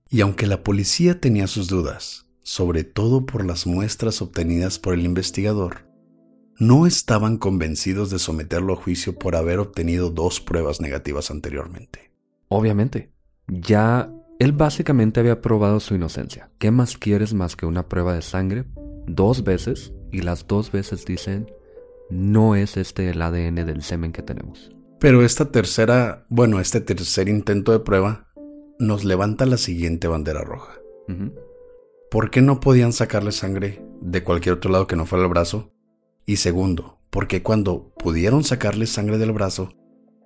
Y 0.09 0.21
aunque 0.21 0.47
la 0.47 0.63
policía 0.63 1.21
tenía 1.21 1.47
sus 1.47 1.69
dudas, 1.69 2.27
sobre 2.43 2.85
todo 2.85 3.27
por 3.27 3.45
las 3.45 3.67
muestras 3.67 4.23
obtenidas 4.23 4.79
por 4.79 4.95
el 4.95 5.05
investigador, 5.05 5.91
no 6.59 6.87
estaban 6.87 7.37
convencidos 7.37 8.11
de 8.11 8.19
someterlo 8.19 8.75
a 8.75 8.77
juicio 8.77 9.19
por 9.19 9.37
haber 9.37 9.59
obtenido 9.59 10.11
dos 10.11 10.41
pruebas 10.41 10.81
negativas 10.81 11.31
anteriormente. 11.31 12.13
Obviamente, 12.49 13.11
ya 13.49 14.11
él 14.39 14.53
básicamente 14.53 15.21
había 15.21 15.43
probado 15.43 15.81
su 15.81 15.95
inocencia. 15.95 16.51
¿Qué 16.59 16.71
más 16.71 16.97
quieres 16.97 17.35
más 17.35 17.57
que 17.57 17.67
una 17.67 17.89
prueba 17.89 18.15
de 18.15 18.23
sangre 18.23 18.65
dos 19.07 19.45
veces 19.45 19.93
y 20.13 20.23
las 20.23 20.47
dos 20.47 20.73
veces 20.73 21.05
dicen 21.05 21.51
no 22.11 22.55
es 22.55 22.77
este 22.77 23.11
el 23.11 23.21
ADN 23.21 23.67
del 23.67 23.83
semen 23.83 24.13
que 24.13 24.23
tenemos. 24.23 24.76
Pero 24.99 25.23
esta 25.23 25.51
tercera, 25.51 26.27
bueno, 26.29 26.61
este 26.61 26.81
tercer 26.81 27.29
intento 27.29 27.73
de 27.73 27.81
prueba 27.81 28.29
nos 28.79 29.05
levanta 29.05 29.47
la 29.47 29.57
siguiente 29.57 30.09
bandera 30.09 30.43
roja. 30.43 30.75
¿Por 32.11 32.31
qué 32.31 32.41
no 32.41 32.61
podían 32.61 32.93
sacarle 32.93 33.33
sangre 33.33 33.85
de 34.01 34.25
cualquier 34.25 34.55
otro 34.55 34.71
lado 34.71 34.87
que 34.87 34.97
no 34.97 35.07
fuera 35.07 35.25
el 35.25 35.31
brazo 35.31 35.73
Y 36.25 36.37
segundo, 36.37 36.99
porque 37.11 37.43
cuando 37.43 37.93
pudieron 37.99 38.43
sacarle 38.43 38.87
sangre 38.87 39.19
del 39.19 39.33
brazo, 39.33 39.71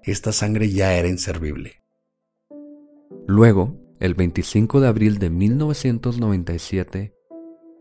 esta 0.03 0.33
sangre 0.33 0.71
ya 0.71 0.95
era 0.95 1.09
inservible. 1.09 1.83
Luego, 3.27 3.77
el 4.01 4.15
25 4.15 4.81
de 4.81 4.89
abril 4.89 5.19
de 5.19 5.29
1997, 5.29 7.15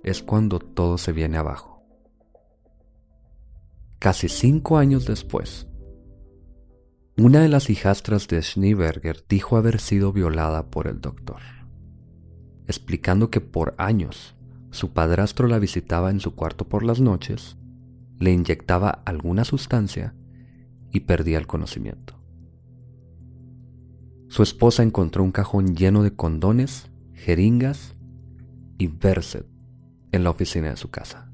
es 0.03 0.21
cuando 0.21 0.59
todo 0.59 0.97
se 0.97 1.13
viene 1.13 1.37
abajo. 1.37 1.81
Casi 3.99 4.27
cinco 4.27 4.77
años 4.77 5.05
después, 5.05 5.68
una 7.21 7.41
de 7.41 7.49
las 7.49 7.69
hijastras 7.69 8.27
de 8.27 8.41
Schneeberger 8.41 9.23
dijo 9.27 9.57
haber 9.57 9.79
sido 9.79 10.13
violada 10.13 10.67
por 10.67 10.87
el 10.87 11.01
doctor, 11.01 11.41
explicando 12.67 13.29
que 13.29 13.41
por 13.41 13.73
años 13.77 14.35
su 14.71 14.93
padrastro 14.93 15.47
la 15.47 15.59
visitaba 15.59 16.11
en 16.11 16.19
su 16.19 16.35
cuarto 16.35 16.67
por 16.67 16.83
las 16.83 16.99
noches, 16.99 17.57
le 18.19 18.31
inyectaba 18.31 18.89
alguna 19.05 19.43
sustancia 19.43 20.13
y 20.91 21.01
perdía 21.01 21.37
el 21.37 21.47
conocimiento. 21.47 22.19
Su 24.27 24.43
esposa 24.43 24.83
encontró 24.83 25.23
un 25.23 25.31
cajón 25.31 25.75
lleno 25.75 26.03
de 26.03 26.15
condones, 26.15 26.91
jeringas 27.13 27.95
y 28.77 28.87
Verset 28.87 29.47
en 30.11 30.23
la 30.23 30.29
oficina 30.29 30.69
de 30.69 30.77
su 30.77 30.91
casa. 30.91 31.31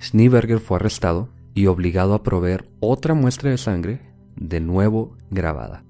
Schneeberger 0.00 0.58
fue 0.58 0.76
arrestado 0.76 1.30
y 1.54 1.66
obligado 1.66 2.14
a 2.14 2.22
proveer 2.22 2.68
otra 2.80 3.14
muestra 3.14 3.50
de 3.50 3.58
sangre, 3.58 4.07
de 4.40 4.60
nuevo 4.60 5.16
grabada. 5.30 5.84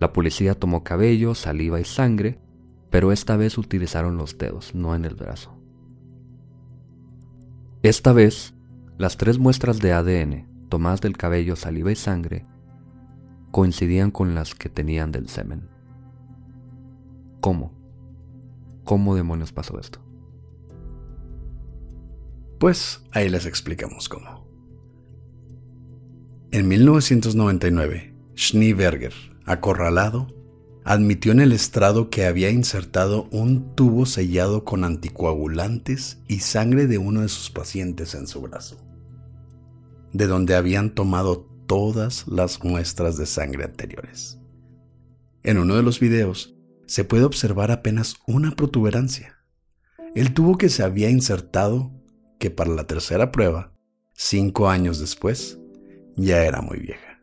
La 0.00 0.12
policía 0.12 0.54
tomó 0.54 0.84
cabello, 0.84 1.34
saliva 1.34 1.80
y 1.80 1.84
sangre, 1.84 2.38
pero 2.90 3.12
esta 3.12 3.36
vez 3.36 3.58
utilizaron 3.58 4.16
los 4.16 4.38
dedos, 4.38 4.74
no 4.74 4.94
en 4.94 5.04
el 5.04 5.14
brazo. 5.14 5.58
Esta 7.82 8.12
vez, 8.12 8.54
las 8.96 9.16
tres 9.16 9.38
muestras 9.38 9.78
de 9.78 9.92
ADN, 9.92 10.68
tomadas 10.68 11.00
del 11.00 11.16
cabello, 11.16 11.56
saliva 11.56 11.92
y 11.92 11.96
sangre, 11.96 12.46
coincidían 13.50 14.10
con 14.10 14.34
las 14.34 14.54
que 14.54 14.68
tenían 14.68 15.12
del 15.12 15.28
semen. 15.28 15.68
¿Cómo? 17.40 17.72
¿Cómo 18.84 19.14
demonios 19.14 19.52
pasó 19.52 19.78
esto? 19.78 20.00
Pues 22.58 23.04
ahí 23.12 23.28
les 23.28 23.46
explicamos 23.46 24.08
cómo. 24.08 24.47
En 26.50 26.66
1999, 26.66 28.14
Schneeberger, 28.34 29.12
acorralado, 29.44 30.28
admitió 30.82 31.32
en 31.32 31.40
el 31.40 31.52
estrado 31.52 32.08
que 32.08 32.24
había 32.24 32.48
insertado 32.48 33.28
un 33.30 33.74
tubo 33.74 34.06
sellado 34.06 34.64
con 34.64 34.82
anticoagulantes 34.82 36.22
y 36.26 36.38
sangre 36.38 36.86
de 36.86 36.96
uno 36.96 37.20
de 37.20 37.28
sus 37.28 37.50
pacientes 37.50 38.14
en 38.14 38.26
su 38.26 38.40
brazo, 38.40 38.78
de 40.14 40.26
donde 40.26 40.54
habían 40.54 40.94
tomado 40.94 41.46
todas 41.66 42.26
las 42.26 42.64
muestras 42.64 43.18
de 43.18 43.26
sangre 43.26 43.64
anteriores. 43.64 44.38
En 45.42 45.58
uno 45.58 45.76
de 45.76 45.82
los 45.82 46.00
videos 46.00 46.56
se 46.86 47.04
puede 47.04 47.24
observar 47.24 47.70
apenas 47.70 48.16
una 48.26 48.52
protuberancia, 48.52 49.36
el 50.14 50.32
tubo 50.32 50.56
que 50.56 50.70
se 50.70 50.82
había 50.82 51.10
insertado 51.10 51.92
que 52.38 52.50
para 52.50 52.70
la 52.70 52.86
tercera 52.86 53.32
prueba, 53.32 53.74
cinco 54.14 54.70
años 54.70 54.98
después, 54.98 55.58
ya 56.18 56.44
era 56.44 56.60
muy 56.60 56.80
vieja. 56.80 57.22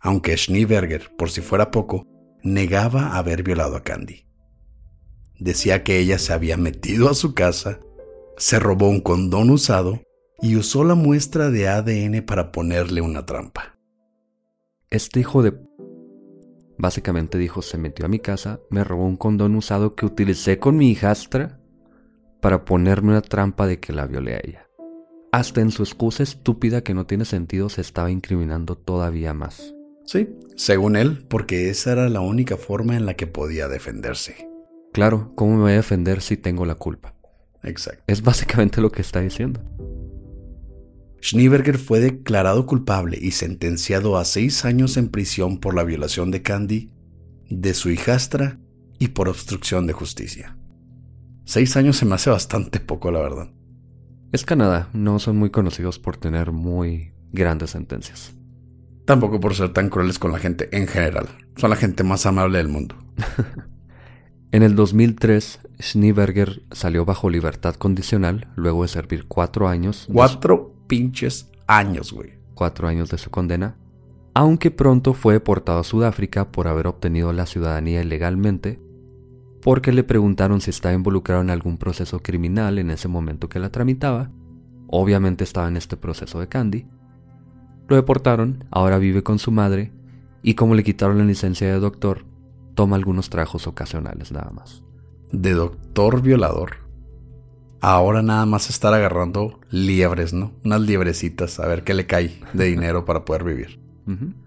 Aunque 0.00 0.36
Schneeberger, 0.36 1.16
por 1.16 1.30
si 1.30 1.40
fuera 1.40 1.70
poco, 1.70 2.06
negaba 2.42 3.16
haber 3.16 3.42
violado 3.42 3.76
a 3.76 3.82
Candy. 3.82 4.26
Decía 5.38 5.84
que 5.84 5.98
ella 5.98 6.18
se 6.18 6.32
había 6.32 6.56
metido 6.56 7.08
a 7.08 7.14
su 7.14 7.34
casa, 7.34 7.80
se 8.36 8.58
robó 8.58 8.88
un 8.88 9.00
condón 9.00 9.50
usado 9.50 10.02
y 10.40 10.56
usó 10.56 10.84
la 10.84 10.94
muestra 10.94 11.50
de 11.50 11.68
ADN 11.68 12.24
para 12.24 12.52
ponerle 12.52 13.00
una 13.00 13.24
trampa. 13.24 13.78
Este 14.90 15.20
hijo 15.20 15.42
de... 15.42 15.54
Básicamente 16.76 17.38
dijo, 17.38 17.60
se 17.60 17.76
metió 17.76 18.06
a 18.06 18.08
mi 18.08 18.20
casa, 18.20 18.60
me 18.70 18.84
robó 18.84 19.04
un 19.04 19.16
condón 19.16 19.56
usado 19.56 19.96
que 19.96 20.06
utilicé 20.06 20.58
con 20.58 20.76
mi 20.76 20.90
hijastra 20.90 21.60
para 22.40 22.64
ponerme 22.64 23.10
una 23.10 23.22
trampa 23.22 23.66
de 23.66 23.80
que 23.80 23.92
la 23.92 24.06
violé 24.06 24.34
a 24.34 24.40
ella. 24.42 24.67
Hasta 25.30 25.60
en 25.60 25.70
su 25.70 25.82
excusa 25.82 26.22
estúpida 26.22 26.82
que 26.82 26.94
no 26.94 27.06
tiene 27.06 27.26
sentido 27.26 27.68
se 27.68 27.82
estaba 27.82 28.10
incriminando 28.10 28.76
todavía 28.76 29.34
más. 29.34 29.74
Sí, 30.06 30.28
según 30.56 30.96
él, 30.96 31.24
porque 31.28 31.68
esa 31.68 31.92
era 31.92 32.08
la 32.08 32.20
única 32.20 32.56
forma 32.56 32.96
en 32.96 33.04
la 33.04 33.14
que 33.14 33.26
podía 33.26 33.68
defenderse. 33.68 34.48
Claro, 34.92 35.32
¿cómo 35.34 35.56
me 35.56 35.62
voy 35.62 35.72
a 35.72 35.76
defender 35.76 36.22
si 36.22 36.38
tengo 36.38 36.64
la 36.64 36.76
culpa? 36.76 37.14
Exacto. 37.62 38.02
Es 38.06 38.22
básicamente 38.22 38.80
lo 38.80 38.90
que 38.90 39.02
está 39.02 39.20
diciendo. 39.20 39.60
Schneeberger 41.20 41.76
fue 41.76 42.00
declarado 42.00 42.64
culpable 42.64 43.18
y 43.20 43.32
sentenciado 43.32 44.16
a 44.16 44.24
seis 44.24 44.64
años 44.64 44.96
en 44.96 45.08
prisión 45.08 45.58
por 45.58 45.74
la 45.74 45.84
violación 45.84 46.30
de 46.30 46.40
Candy, 46.40 46.90
de 47.50 47.74
su 47.74 47.90
hijastra 47.90 48.58
y 48.98 49.08
por 49.08 49.28
obstrucción 49.28 49.86
de 49.86 49.92
justicia. 49.92 50.56
Seis 51.44 51.76
años 51.76 51.96
se 51.96 52.06
me 52.06 52.14
hace 52.14 52.30
bastante 52.30 52.80
poco, 52.80 53.10
la 53.10 53.20
verdad. 53.20 53.50
Es 54.30 54.44
Canadá, 54.44 54.90
no 54.92 55.18
son 55.18 55.38
muy 55.38 55.48
conocidos 55.48 55.98
por 55.98 56.18
tener 56.18 56.52
muy 56.52 57.12
grandes 57.32 57.70
sentencias. 57.70 58.34
Tampoco 59.06 59.40
por 59.40 59.54
ser 59.54 59.72
tan 59.72 59.88
crueles 59.88 60.18
con 60.18 60.32
la 60.32 60.38
gente 60.38 60.68
en 60.76 60.86
general. 60.86 61.28
Son 61.56 61.70
la 61.70 61.76
gente 61.76 62.04
más 62.04 62.26
amable 62.26 62.58
del 62.58 62.68
mundo. 62.68 62.94
en 64.52 64.62
el 64.62 64.76
2003, 64.76 65.60
Schneeberger 65.80 66.62
salió 66.72 67.06
bajo 67.06 67.30
libertad 67.30 67.76
condicional 67.76 68.48
luego 68.54 68.82
de 68.82 68.88
servir 68.88 69.24
cuatro 69.26 69.66
años. 69.66 70.06
Cuatro 70.12 70.74
pinches 70.86 71.50
años, 71.66 72.12
güey. 72.12 72.34
Cuatro 72.52 72.86
años 72.86 73.08
de 73.08 73.16
su 73.16 73.30
condena. 73.30 73.76
Aunque 74.34 74.70
pronto 74.70 75.14
fue 75.14 75.32
deportado 75.32 75.78
a 75.78 75.84
Sudáfrica 75.84 76.52
por 76.52 76.68
haber 76.68 76.86
obtenido 76.86 77.32
la 77.32 77.46
ciudadanía 77.46 78.02
ilegalmente 78.02 78.78
porque 79.62 79.92
le 79.92 80.04
preguntaron 80.04 80.60
si 80.60 80.70
estaba 80.70 80.94
involucrado 80.94 81.42
en 81.42 81.50
algún 81.50 81.78
proceso 81.78 82.20
criminal 82.20 82.78
en 82.78 82.90
ese 82.90 83.08
momento 83.08 83.48
que 83.48 83.58
la 83.58 83.70
tramitaba. 83.70 84.30
Obviamente 84.86 85.44
estaba 85.44 85.68
en 85.68 85.76
este 85.76 85.96
proceso 85.96 86.40
de 86.40 86.48
Candy. 86.48 86.86
Lo 87.88 87.96
deportaron, 87.96 88.64
ahora 88.70 88.98
vive 88.98 89.22
con 89.22 89.38
su 89.38 89.50
madre 89.50 89.92
y 90.42 90.54
como 90.54 90.74
le 90.74 90.84
quitaron 90.84 91.18
la 91.18 91.24
licencia 91.24 91.66
de 91.66 91.80
doctor, 91.80 92.24
toma 92.74 92.96
algunos 92.96 93.28
trabajos 93.30 93.66
ocasionales 93.66 94.30
nada 94.32 94.50
más. 94.50 94.82
De 95.32 95.52
doctor 95.52 96.22
violador. 96.22 96.88
Ahora 97.80 98.22
nada 98.22 98.46
más 98.46 98.70
estar 98.70 98.92
agarrando 98.92 99.60
liebres, 99.70 100.32
¿no? 100.32 100.52
Unas 100.64 100.80
liebrecitas, 100.80 101.60
a 101.60 101.66
ver 101.66 101.84
qué 101.84 101.94
le 101.94 102.06
cae 102.06 102.40
de 102.52 102.64
dinero 102.70 103.04
para 103.04 103.24
poder 103.24 103.44
vivir. 103.44 103.80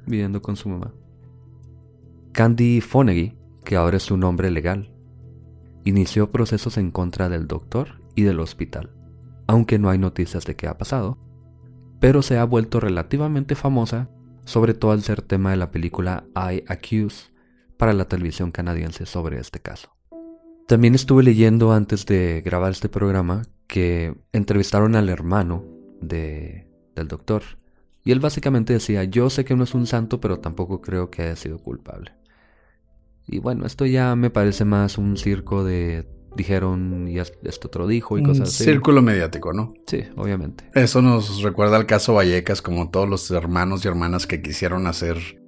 viviendo 0.06 0.42
con 0.42 0.56
su 0.56 0.70
mamá. 0.70 0.94
Candy 2.32 2.82
Fonegy, 2.82 3.34
que 3.64 3.76
ahora 3.76 3.98
es 3.98 4.04
su 4.04 4.18
nombre 4.18 4.50
legal, 4.50 4.92
inició 5.84 6.32
procesos 6.32 6.78
en 6.78 6.92
contra 6.92 7.30
del 7.30 7.48
doctor 7.48 8.02
y 8.16 8.24
del 8.24 8.40
hospital, 8.40 8.92
aunque 9.48 9.80
no 9.80 9.90
hay 9.90 9.98
noticias 9.98 10.46
de 10.46 10.56
qué 10.56 10.68
ha 10.68 10.78
pasado, 10.78 11.18
pero 12.00 12.22
se 12.22 12.38
ha 12.38 12.44
vuelto 12.44 12.80
relativamente 12.80 13.56
famosa, 13.56 14.10
sobre 14.46 14.74
todo 14.74 14.92
al 14.92 15.02
ser 15.02 15.22
tema 15.22 15.52
de 15.52 15.58
la 15.58 15.72
película 15.72 16.26
I 16.36 16.64
Accuse 16.68 17.32
para 17.78 17.94
la 17.94 18.06
televisión 18.06 18.52
canadiense 18.52 19.06
sobre 19.06 19.40
este 19.40 19.60
caso. 19.60 19.96
También 20.68 20.96
estuve 20.96 21.24
leyendo 21.24 21.72
antes 21.72 22.06
de 22.06 22.42
grabar 22.46 22.72
este 22.72 22.90
programa 22.90 23.44
que 23.68 24.16
entrevistaron 24.32 24.96
al 24.96 25.10
hermano 25.10 25.66
de, 26.02 26.68
del 26.96 27.08
doctor 27.08 27.44
y 28.04 28.12
él 28.12 28.20
básicamente 28.20 28.74
decía, 28.74 29.04
yo 29.04 29.30
sé 29.30 29.46
que 29.46 29.56
no 29.56 29.64
es 29.64 29.74
un 29.74 29.86
santo, 29.86 30.20
pero 30.20 30.40
tampoco 30.40 30.82
creo 30.82 31.12
que 31.12 31.24
haya 31.24 31.36
sido 31.36 31.60
culpable. 31.60 32.14
Y 33.28 33.40
bueno, 33.40 33.66
esto 33.66 33.86
ya 33.86 34.16
me 34.16 34.30
parece 34.30 34.66
más 34.66 34.98
un 34.98 35.18
circo 35.18 35.64
de 35.64 36.08
dijeron 36.36 37.08
y 37.08 37.20
esto 37.20 37.68
otro 37.68 37.88
dijo 37.88 38.18
y 38.18 38.24
cosas 38.24 38.50
así. 38.50 38.64
Círculo 38.64 39.02
mediático, 39.02 39.54
¿no? 39.54 39.74
Sí, 39.86 40.04
obviamente. 40.16 40.70
Eso 40.74 41.02
nos 41.02 41.42
recuerda 41.42 41.78
al 41.78 41.86
caso 41.86 42.14
Vallecas, 42.14 42.62
como 42.62 42.90
todos 42.90 43.10
los 43.10 43.30
hermanos 43.32 43.84
y 43.84 43.88
hermanas 43.88 44.28
que 44.28 44.42
quisieron 44.42 44.88
hacer 44.88 45.42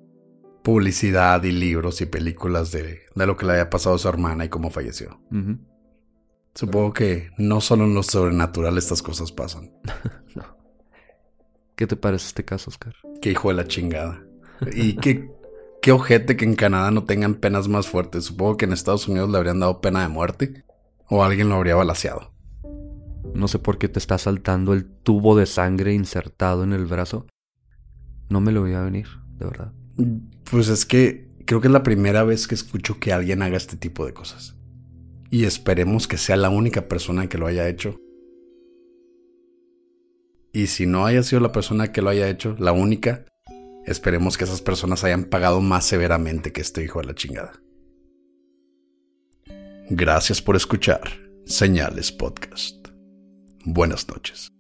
publicidad 0.64 1.44
y 1.44 1.52
libros 1.52 2.02
y 2.02 2.06
películas 2.06 2.72
de, 2.72 3.02
de 3.16 3.26
lo 3.26 3.36
que 3.36 3.46
le 3.46 3.54
había 3.54 3.70
pasado 3.70 3.96
a 3.96 4.00
su 4.00 4.08
hermana 4.08 4.46
y 4.46 4.50
cómo 4.50 4.70
falleció. 4.70 5.22
Supongo 6.56 6.94
que 6.94 7.32
no 7.38 7.62
solo 7.62 7.86
en 7.86 7.94
lo 7.94 8.04
sobrenatural 8.04 8.78
estas 8.78 9.02
cosas 9.02 9.32
pasan. 9.32 9.72
no. 10.36 10.58
¿Qué 11.76 11.88
te 11.88 11.96
parece 11.96 12.28
este 12.28 12.46
caso, 12.46 12.70
Oscar? 12.70 12.96
Qué 13.22 13.32
hijo 13.32 13.50
de 13.50 13.56
la 13.56 13.68
chingada. 13.68 14.24
Y 14.74 14.96
qué 14.98 15.30
qué 15.84 15.92
ojete 15.92 16.38
que 16.38 16.46
en 16.46 16.56
Canadá 16.56 16.92
no 16.92 17.04
tengan 17.04 17.36
penas 17.36 17.68
más 17.68 17.88
fuertes. 17.88 18.24
Supongo 18.24 18.56
que 18.56 18.64
en 18.64 18.72
Estados 18.72 19.10
Unidos 19.10 19.30
le 19.30 19.38
habrían 19.38 19.60
dado 19.60 19.82
pena 19.82 20.02
de 20.02 20.08
muerte 20.08 20.64
o 21.10 21.26
alguien 21.26 21.50
lo 21.50 21.56
habría 21.56 21.76
balaseado. 21.76 22.34
No 23.36 23.50
sé 23.50 23.60
por 23.60 23.78
qué 23.78 23.90
te 23.90 24.00
está 24.00 24.18
saltando 24.18 24.72
el 24.72 24.86
tubo 24.86 25.36
de 25.36 25.46
sangre 25.46 25.94
insertado 25.94 26.64
en 26.64 26.72
el 26.72 26.86
brazo. 26.86 27.28
No 28.30 28.40
me 28.40 28.54
lo 28.54 28.62
voy 28.62 28.74
a 28.74 28.82
venir, 28.82 29.08
de 29.38 29.46
verdad. 29.46 29.74
Pues 30.50 30.70
es 30.70 30.86
que 30.86 31.30
creo 31.46 31.60
que 31.60 31.68
es 31.68 31.74
la 31.74 31.84
primera 31.84 32.24
vez 32.24 32.48
que 32.48 32.56
escucho 32.56 32.98
que 33.02 33.12
alguien 33.12 33.42
haga 33.42 33.58
este 33.58 33.76
tipo 33.76 34.06
de 34.06 34.14
cosas. 34.14 34.56
Y 35.32 35.44
esperemos 35.44 36.08
que 36.08 36.18
sea 36.18 36.38
la 36.38 36.50
única 36.50 36.88
persona 36.88 37.28
que 37.28 37.38
lo 37.38 37.46
haya 37.46 37.68
hecho. 37.68 38.00
Y 40.54 40.68
si 40.68 40.86
no 40.86 41.06
haya 41.06 41.24
sido 41.24 41.42
la 41.42 41.52
persona 41.52 41.92
que 41.92 42.02
lo 42.02 42.10
haya 42.10 42.30
hecho, 42.30 42.56
la 42.58 42.72
única, 42.72 43.26
esperemos 43.86 44.38
que 44.38 44.44
esas 44.44 44.62
personas 44.62 45.04
hayan 45.04 45.26
pagado 45.26 45.62
más 45.62 45.86
severamente 45.86 46.52
que 46.52 46.62
este 46.62 46.84
hijo 46.84 47.00
de 47.00 47.08
la 47.08 47.16
chingada. 47.16 47.54
Gracias 49.90 50.42
por 50.42 50.56
escuchar 50.56 51.02
Señales 51.46 52.12
Podcast. 52.12 52.88
Buenas 53.66 54.08
noches. 54.08 54.54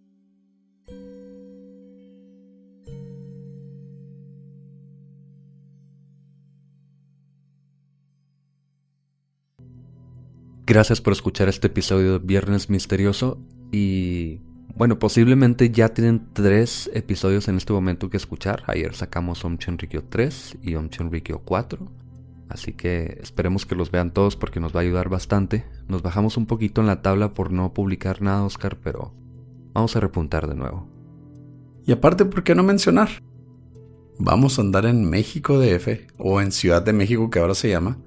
Gracias 10.66 11.02
por 11.02 11.12
escuchar 11.12 11.50
este 11.50 11.68
episodio 11.68 12.20
de 12.20 12.26
Viernes 12.26 12.70
Misterioso 12.70 13.38
y 13.72 14.40
bueno, 14.76 14.98
posiblemente 14.98 15.70
ya 15.70 15.90
tienen 15.90 16.28
tres 16.34 16.90
episodios 16.94 17.48
en 17.48 17.58
este 17.58 17.74
momento 17.74 18.10
que 18.10 18.18
escuchar. 18.18 18.64
Ayer 18.68 18.96
sacamos 18.96 19.46
Om 19.46 19.58
Rikyo 19.58 20.04
3 20.10 20.58
y 20.64 20.76
Om 20.76 20.90
Rikyo 21.12 21.40
4. 21.40 21.92
Así 22.50 22.74
que 22.74 23.20
esperemos 23.22 23.66
que 23.66 23.76
los 23.76 23.92
vean 23.92 24.12
todos 24.12 24.36
porque 24.36 24.60
nos 24.60 24.76
va 24.76 24.80
a 24.80 24.84
ayudar 24.84 25.10
bastante. 25.10 25.66
Nos 25.88 26.02
bajamos 26.02 26.38
un 26.38 26.48
poquito 26.48 26.82
en 26.82 26.88
la 26.88 27.02
tabla 27.02 27.34
por 27.34 27.52
no 27.52 27.74
publicar 27.74 28.22
nada, 28.22 28.44
Oscar, 28.44 28.78
pero 28.78 29.14
vamos 29.74 29.96
a 29.96 30.00
repuntar 30.00 30.48
de 30.48 30.56
nuevo. 30.56 30.88
Y 31.86 31.92
aparte, 31.92 32.26
¿por 32.26 32.44
qué 32.44 32.56
no 32.56 32.64
mencionar? 32.64 33.10
Vamos 34.18 34.58
a 34.58 34.62
andar 34.62 34.86
en 34.86 35.10
México 35.10 35.60
DF 35.60 36.08
o 36.18 36.42
en 36.42 36.52
Ciudad 36.52 36.82
de 36.82 36.94
México 36.94 37.30
que 37.30 37.40
ahora 37.40 37.56
se 37.56 37.70
llama 37.70 37.98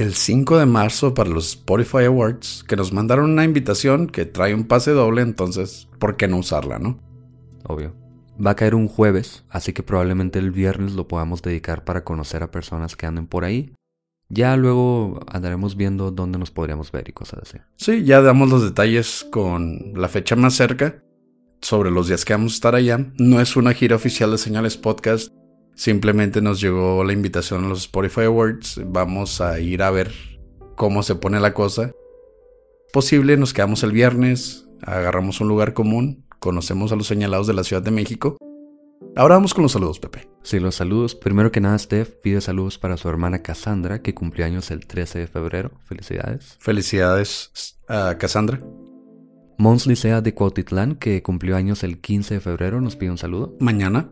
el 0.00 0.14
5 0.14 0.58
de 0.58 0.66
marzo 0.66 1.12
para 1.12 1.28
los 1.28 1.50
Spotify 1.50 2.04
Awards, 2.04 2.64
que 2.66 2.76
nos 2.76 2.92
mandaron 2.92 3.30
una 3.30 3.44
invitación 3.44 4.06
que 4.06 4.24
trae 4.24 4.54
un 4.54 4.64
pase 4.64 4.92
doble, 4.92 5.20
entonces, 5.20 5.88
¿por 5.98 6.16
qué 6.16 6.26
no 6.26 6.38
usarla, 6.38 6.78
no? 6.78 6.98
Obvio. 7.64 7.94
Va 8.44 8.52
a 8.52 8.56
caer 8.56 8.74
un 8.74 8.88
jueves, 8.88 9.44
así 9.50 9.74
que 9.74 9.82
probablemente 9.82 10.38
el 10.38 10.50
viernes 10.50 10.92
lo 10.92 11.06
podamos 11.06 11.42
dedicar 11.42 11.84
para 11.84 12.02
conocer 12.02 12.42
a 12.42 12.50
personas 12.50 12.96
que 12.96 13.04
anden 13.04 13.26
por 13.26 13.44
ahí. 13.44 13.74
Ya 14.30 14.56
luego 14.56 15.20
andaremos 15.26 15.76
viendo 15.76 16.10
dónde 16.10 16.38
nos 16.38 16.50
podríamos 16.50 16.90
ver 16.92 17.08
y 17.08 17.12
cosas 17.12 17.40
así. 17.42 17.58
Sí, 17.76 18.04
ya 18.04 18.22
damos 18.22 18.48
los 18.48 18.62
detalles 18.62 19.26
con 19.30 19.92
la 19.94 20.08
fecha 20.08 20.34
más 20.34 20.54
cerca 20.54 21.02
sobre 21.60 21.90
los 21.90 22.08
días 22.08 22.24
que 22.24 22.32
vamos 22.32 22.52
a 22.52 22.54
estar 22.54 22.74
allá. 22.74 23.12
No 23.18 23.40
es 23.40 23.56
una 23.56 23.74
gira 23.74 23.96
oficial 23.96 24.30
de 24.30 24.38
Señales 24.38 24.78
Podcast, 24.78 25.30
Simplemente 25.80 26.42
nos 26.42 26.60
llegó 26.60 27.02
la 27.04 27.14
invitación 27.14 27.64
a 27.64 27.68
los 27.68 27.78
Spotify 27.78 28.24
Awards. 28.24 28.82
Vamos 28.84 29.40
a 29.40 29.60
ir 29.60 29.82
a 29.82 29.90
ver 29.90 30.12
cómo 30.76 31.02
se 31.02 31.14
pone 31.14 31.40
la 31.40 31.54
cosa. 31.54 31.92
Posible, 32.92 33.38
nos 33.38 33.54
quedamos 33.54 33.82
el 33.82 33.92
viernes, 33.92 34.68
agarramos 34.82 35.40
un 35.40 35.48
lugar 35.48 35.72
común, 35.72 36.26
conocemos 36.38 36.92
a 36.92 36.96
los 36.96 37.06
señalados 37.06 37.46
de 37.46 37.54
la 37.54 37.64
Ciudad 37.64 37.80
de 37.80 37.92
México. 37.92 38.36
Ahora 39.16 39.36
vamos 39.36 39.54
con 39.54 39.62
los 39.62 39.72
saludos, 39.72 39.98
Pepe. 40.00 40.28
Sí, 40.42 40.60
los 40.60 40.74
saludos. 40.74 41.14
Primero 41.14 41.50
que 41.50 41.62
nada, 41.62 41.78
Steph 41.78 42.10
pide 42.22 42.42
saludos 42.42 42.76
para 42.76 42.98
su 42.98 43.08
hermana 43.08 43.40
Cassandra, 43.40 44.02
que 44.02 44.12
cumplió 44.12 44.44
años 44.44 44.70
el 44.70 44.86
13 44.86 45.20
de 45.20 45.26
febrero. 45.28 45.70
Felicidades. 45.86 46.58
Felicidades 46.58 47.78
a 47.88 48.18
Cassandra. 48.18 48.60
Mons 49.56 49.86
Licea 49.86 50.20
de 50.20 50.34
Cuautitlán, 50.34 50.96
que 50.96 51.22
cumplió 51.22 51.56
años 51.56 51.84
el 51.84 52.02
15 52.02 52.34
de 52.34 52.40
febrero, 52.40 52.82
nos 52.82 52.96
pide 52.96 53.12
un 53.12 53.16
saludo. 53.16 53.56
Mañana. 53.60 54.10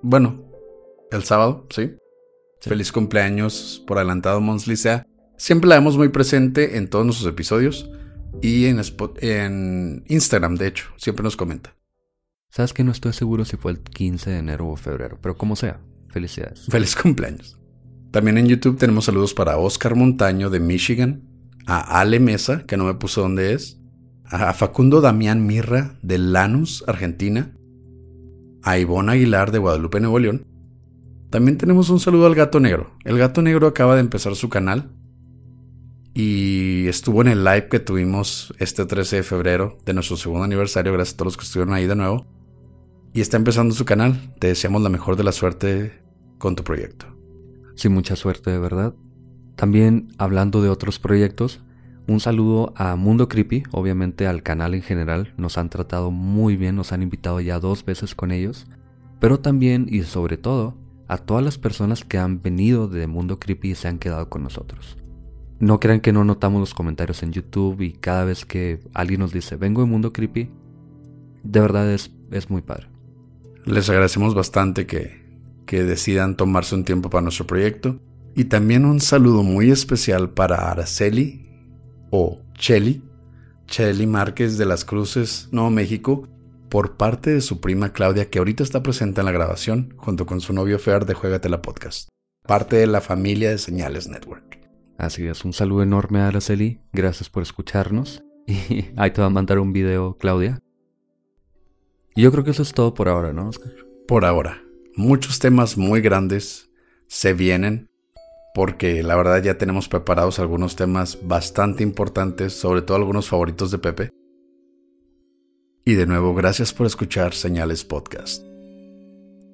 Bueno, 0.00 0.51
el 1.12 1.24
sábado, 1.24 1.66
¿sí? 1.70 1.92
Feliz 2.60 2.92
cumpleaños 2.92 3.82
por 3.86 3.98
adelantado, 3.98 4.40
Mons 4.40 4.66
Licea. 4.66 5.06
Siempre 5.36 5.68
la 5.68 5.76
vemos 5.76 5.96
muy 5.96 6.08
presente 6.08 6.76
en 6.76 6.88
todos 6.88 7.04
nuestros 7.04 7.28
episodios 7.28 7.90
y 8.40 8.66
en, 8.66 8.80
en 9.20 10.04
Instagram, 10.06 10.56
de 10.56 10.68
hecho, 10.68 10.86
siempre 10.96 11.24
nos 11.24 11.36
comenta. 11.36 11.74
Sabes 12.50 12.72
que 12.72 12.84
no 12.84 12.92
estoy 12.92 13.12
seguro 13.12 13.44
si 13.44 13.56
fue 13.56 13.72
el 13.72 13.80
15 13.80 14.30
de 14.30 14.38
enero 14.38 14.68
o 14.68 14.76
febrero, 14.76 15.18
pero 15.20 15.36
como 15.36 15.56
sea, 15.56 15.80
felicidades. 16.10 16.66
Feliz 16.66 16.94
cumpleaños. 16.94 17.58
También 18.10 18.36
en 18.36 18.46
YouTube 18.46 18.78
tenemos 18.78 19.06
saludos 19.06 19.32
para 19.32 19.56
Oscar 19.56 19.94
Montaño 19.94 20.50
de 20.50 20.60
Michigan, 20.60 21.22
a 21.66 22.00
Ale 22.00 22.20
Mesa, 22.20 22.66
que 22.66 22.76
no 22.76 22.84
me 22.84 22.94
puso 22.94 23.22
dónde 23.22 23.54
es, 23.54 23.80
a 24.26 24.52
Facundo 24.52 25.00
Damián 25.00 25.46
Mirra 25.46 25.98
de 26.02 26.18
Lanús, 26.18 26.84
Argentina, 26.86 27.54
a 28.62 28.78
Ivonne 28.78 29.12
Aguilar 29.12 29.50
de 29.50 29.58
Guadalupe, 29.58 30.00
Nuevo 30.00 30.18
León, 30.18 30.46
también 31.32 31.56
tenemos 31.56 31.88
un 31.88 31.98
saludo 31.98 32.26
al 32.26 32.34
gato 32.34 32.60
negro. 32.60 32.90
El 33.04 33.16
gato 33.16 33.40
negro 33.40 33.66
acaba 33.66 33.94
de 33.94 34.02
empezar 34.02 34.36
su 34.36 34.50
canal 34.50 34.90
y 36.12 36.86
estuvo 36.88 37.22
en 37.22 37.28
el 37.28 37.42
live 37.42 37.68
que 37.68 37.80
tuvimos 37.80 38.52
este 38.58 38.84
13 38.84 39.16
de 39.16 39.22
febrero 39.22 39.78
de 39.86 39.94
nuestro 39.94 40.18
segundo 40.18 40.44
aniversario, 40.44 40.92
gracias 40.92 41.14
a 41.14 41.16
todos 41.16 41.28
los 41.28 41.36
que 41.38 41.44
estuvieron 41.44 41.72
ahí 41.72 41.86
de 41.86 41.96
nuevo. 41.96 42.26
Y 43.14 43.22
está 43.22 43.38
empezando 43.38 43.74
su 43.74 43.86
canal. 43.86 44.34
Te 44.40 44.48
deseamos 44.48 44.82
la 44.82 44.90
mejor 44.90 45.16
de 45.16 45.24
la 45.24 45.32
suerte 45.32 46.02
con 46.36 46.54
tu 46.54 46.64
proyecto. 46.64 47.06
Sí, 47.76 47.88
mucha 47.88 48.14
suerte, 48.14 48.50
de 48.50 48.58
verdad. 48.58 48.94
También 49.56 50.12
hablando 50.18 50.60
de 50.60 50.68
otros 50.68 50.98
proyectos, 50.98 51.62
un 52.06 52.20
saludo 52.20 52.74
a 52.76 52.94
Mundo 52.96 53.28
Creepy, 53.28 53.62
obviamente 53.70 54.26
al 54.26 54.42
canal 54.42 54.74
en 54.74 54.82
general. 54.82 55.32
Nos 55.38 55.56
han 55.56 55.70
tratado 55.70 56.10
muy 56.10 56.56
bien, 56.56 56.76
nos 56.76 56.92
han 56.92 57.02
invitado 57.02 57.40
ya 57.40 57.58
dos 57.58 57.86
veces 57.86 58.14
con 58.14 58.32
ellos. 58.32 58.66
Pero 59.18 59.40
también 59.40 59.86
y 59.88 60.02
sobre 60.02 60.36
todo 60.36 60.81
a 61.12 61.18
todas 61.18 61.44
las 61.44 61.58
personas 61.58 62.06
que 62.06 62.16
han 62.16 62.40
venido 62.40 62.88
de 62.88 63.06
Mundo 63.06 63.38
Creepy 63.38 63.72
y 63.72 63.74
se 63.74 63.86
han 63.86 63.98
quedado 63.98 64.30
con 64.30 64.42
nosotros. 64.42 64.96
No 65.60 65.78
crean 65.78 66.00
que 66.00 66.10
no 66.10 66.24
notamos 66.24 66.58
los 66.58 66.72
comentarios 66.72 67.22
en 67.22 67.32
YouTube 67.32 67.82
y 67.82 67.92
cada 67.92 68.24
vez 68.24 68.46
que 68.46 68.80
alguien 68.94 69.20
nos 69.20 69.30
dice 69.30 69.56
vengo 69.56 69.82
de 69.82 69.88
Mundo 69.88 70.14
Creepy, 70.14 70.48
de 71.42 71.60
verdad 71.60 71.92
es, 71.92 72.12
es 72.30 72.48
muy 72.48 72.62
padre. 72.62 72.88
Les 73.66 73.90
agradecemos 73.90 74.34
bastante 74.34 74.86
que, 74.86 75.22
que 75.66 75.84
decidan 75.84 76.34
tomarse 76.34 76.74
un 76.74 76.84
tiempo 76.84 77.10
para 77.10 77.20
nuestro 77.20 77.46
proyecto. 77.46 78.00
Y 78.34 78.44
también 78.44 78.86
un 78.86 78.98
saludo 79.00 79.42
muy 79.42 79.70
especial 79.70 80.30
para 80.30 80.70
Araceli 80.70 81.46
o 82.10 82.40
Chelly, 82.54 83.02
Chelly 83.66 84.06
Márquez 84.06 84.56
de 84.56 84.64
las 84.64 84.86
Cruces, 84.86 85.50
Nuevo 85.52 85.68
México, 85.68 86.26
por 86.72 86.96
parte 86.96 87.28
de 87.28 87.42
su 87.42 87.60
prima 87.60 87.92
Claudia, 87.92 88.30
que 88.30 88.38
ahorita 88.38 88.62
está 88.62 88.82
presente 88.82 89.20
en 89.20 89.26
la 89.26 89.32
grabación, 89.32 89.92
junto 89.98 90.24
con 90.24 90.40
su 90.40 90.54
novio 90.54 90.78
Fer 90.78 91.04
de 91.04 91.48
la 91.50 91.60
Podcast, 91.60 92.08
parte 92.48 92.76
de 92.76 92.86
la 92.86 93.02
familia 93.02 93.50
de 93.50 93.58
Señales 93.58 94.08
Network. 94.08 94.58
Así 94.96 95.26
es, 95.26 95.44
un 95.44 95.52
saludo 95.52 95.82
enorme 95.82 96.20
a 96.20 96.28
Araceli, 96.28 96.80
gracias 96.90 97.28
por 97.28 97.42
escucharnos. 97.42 98.24
Y 98.46 98.86
ahí 98.96 99.10
te 99.10 99.20
va 99.20 99.26
a 99.26 99.30
mandar 99.30 99.58
un 99.58 99.74
video, 99.74 100.16
Claudia. 100.16 100.60
Y 102.16 102.22
yo 102.22 102.32
creo 102.32 102.42
que 102.42 102.52
eso 102.52 102.62
es 102.62 102.72
todo 102.72 102.94
por 102.94 103.10
ahora, 103.10 103.34
¿no, 103.34 103.50
Oscar? 103.50 103.72
Por 104.08 104.24
ahora. 104.24 104.62
Muchos 104.96 105.40
temas 105.40 105.76
muy 105.76 106.00
grandes 106.00 106.70
se 107.06 107.34
vienen, 107.34 107.90
porque 108.54 109.02
la 109.02 109.14
verdad 109.14 109.42
ya 109.42 109.58
tenemos 109.58 109.90
preparados 109.90 110.38
algunos 110.38 110.74
temas 110.74 111.18
bastante 111.22 111.82
importantes, 111.82 112.54
sobre 112.54 112.80
todo 112.80 112.96
algunos 112.96 113.28
favoritos 113.28 113.70
de 113.70 113.78
Pepe. 113.78 114.21
Y 115.84 115.94
de 115.94 116.06
nuevo, 116.06 116.32
gracias 116.34 116.72
por 116.72 116.86
escuchar 116.86 117.34
Señales 117.34 117.84
Podcast. 117.84 118.44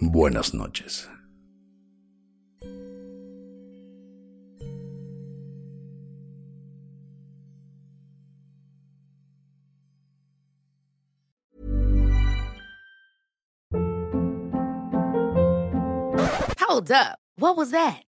Buenas 0.00 0.52
noches. 0.52 1.08
Hold 16.60 16.92
up. 16.92 17.18
What 17.38 17.56
was 17.56 17.70
that? 17.70 18.07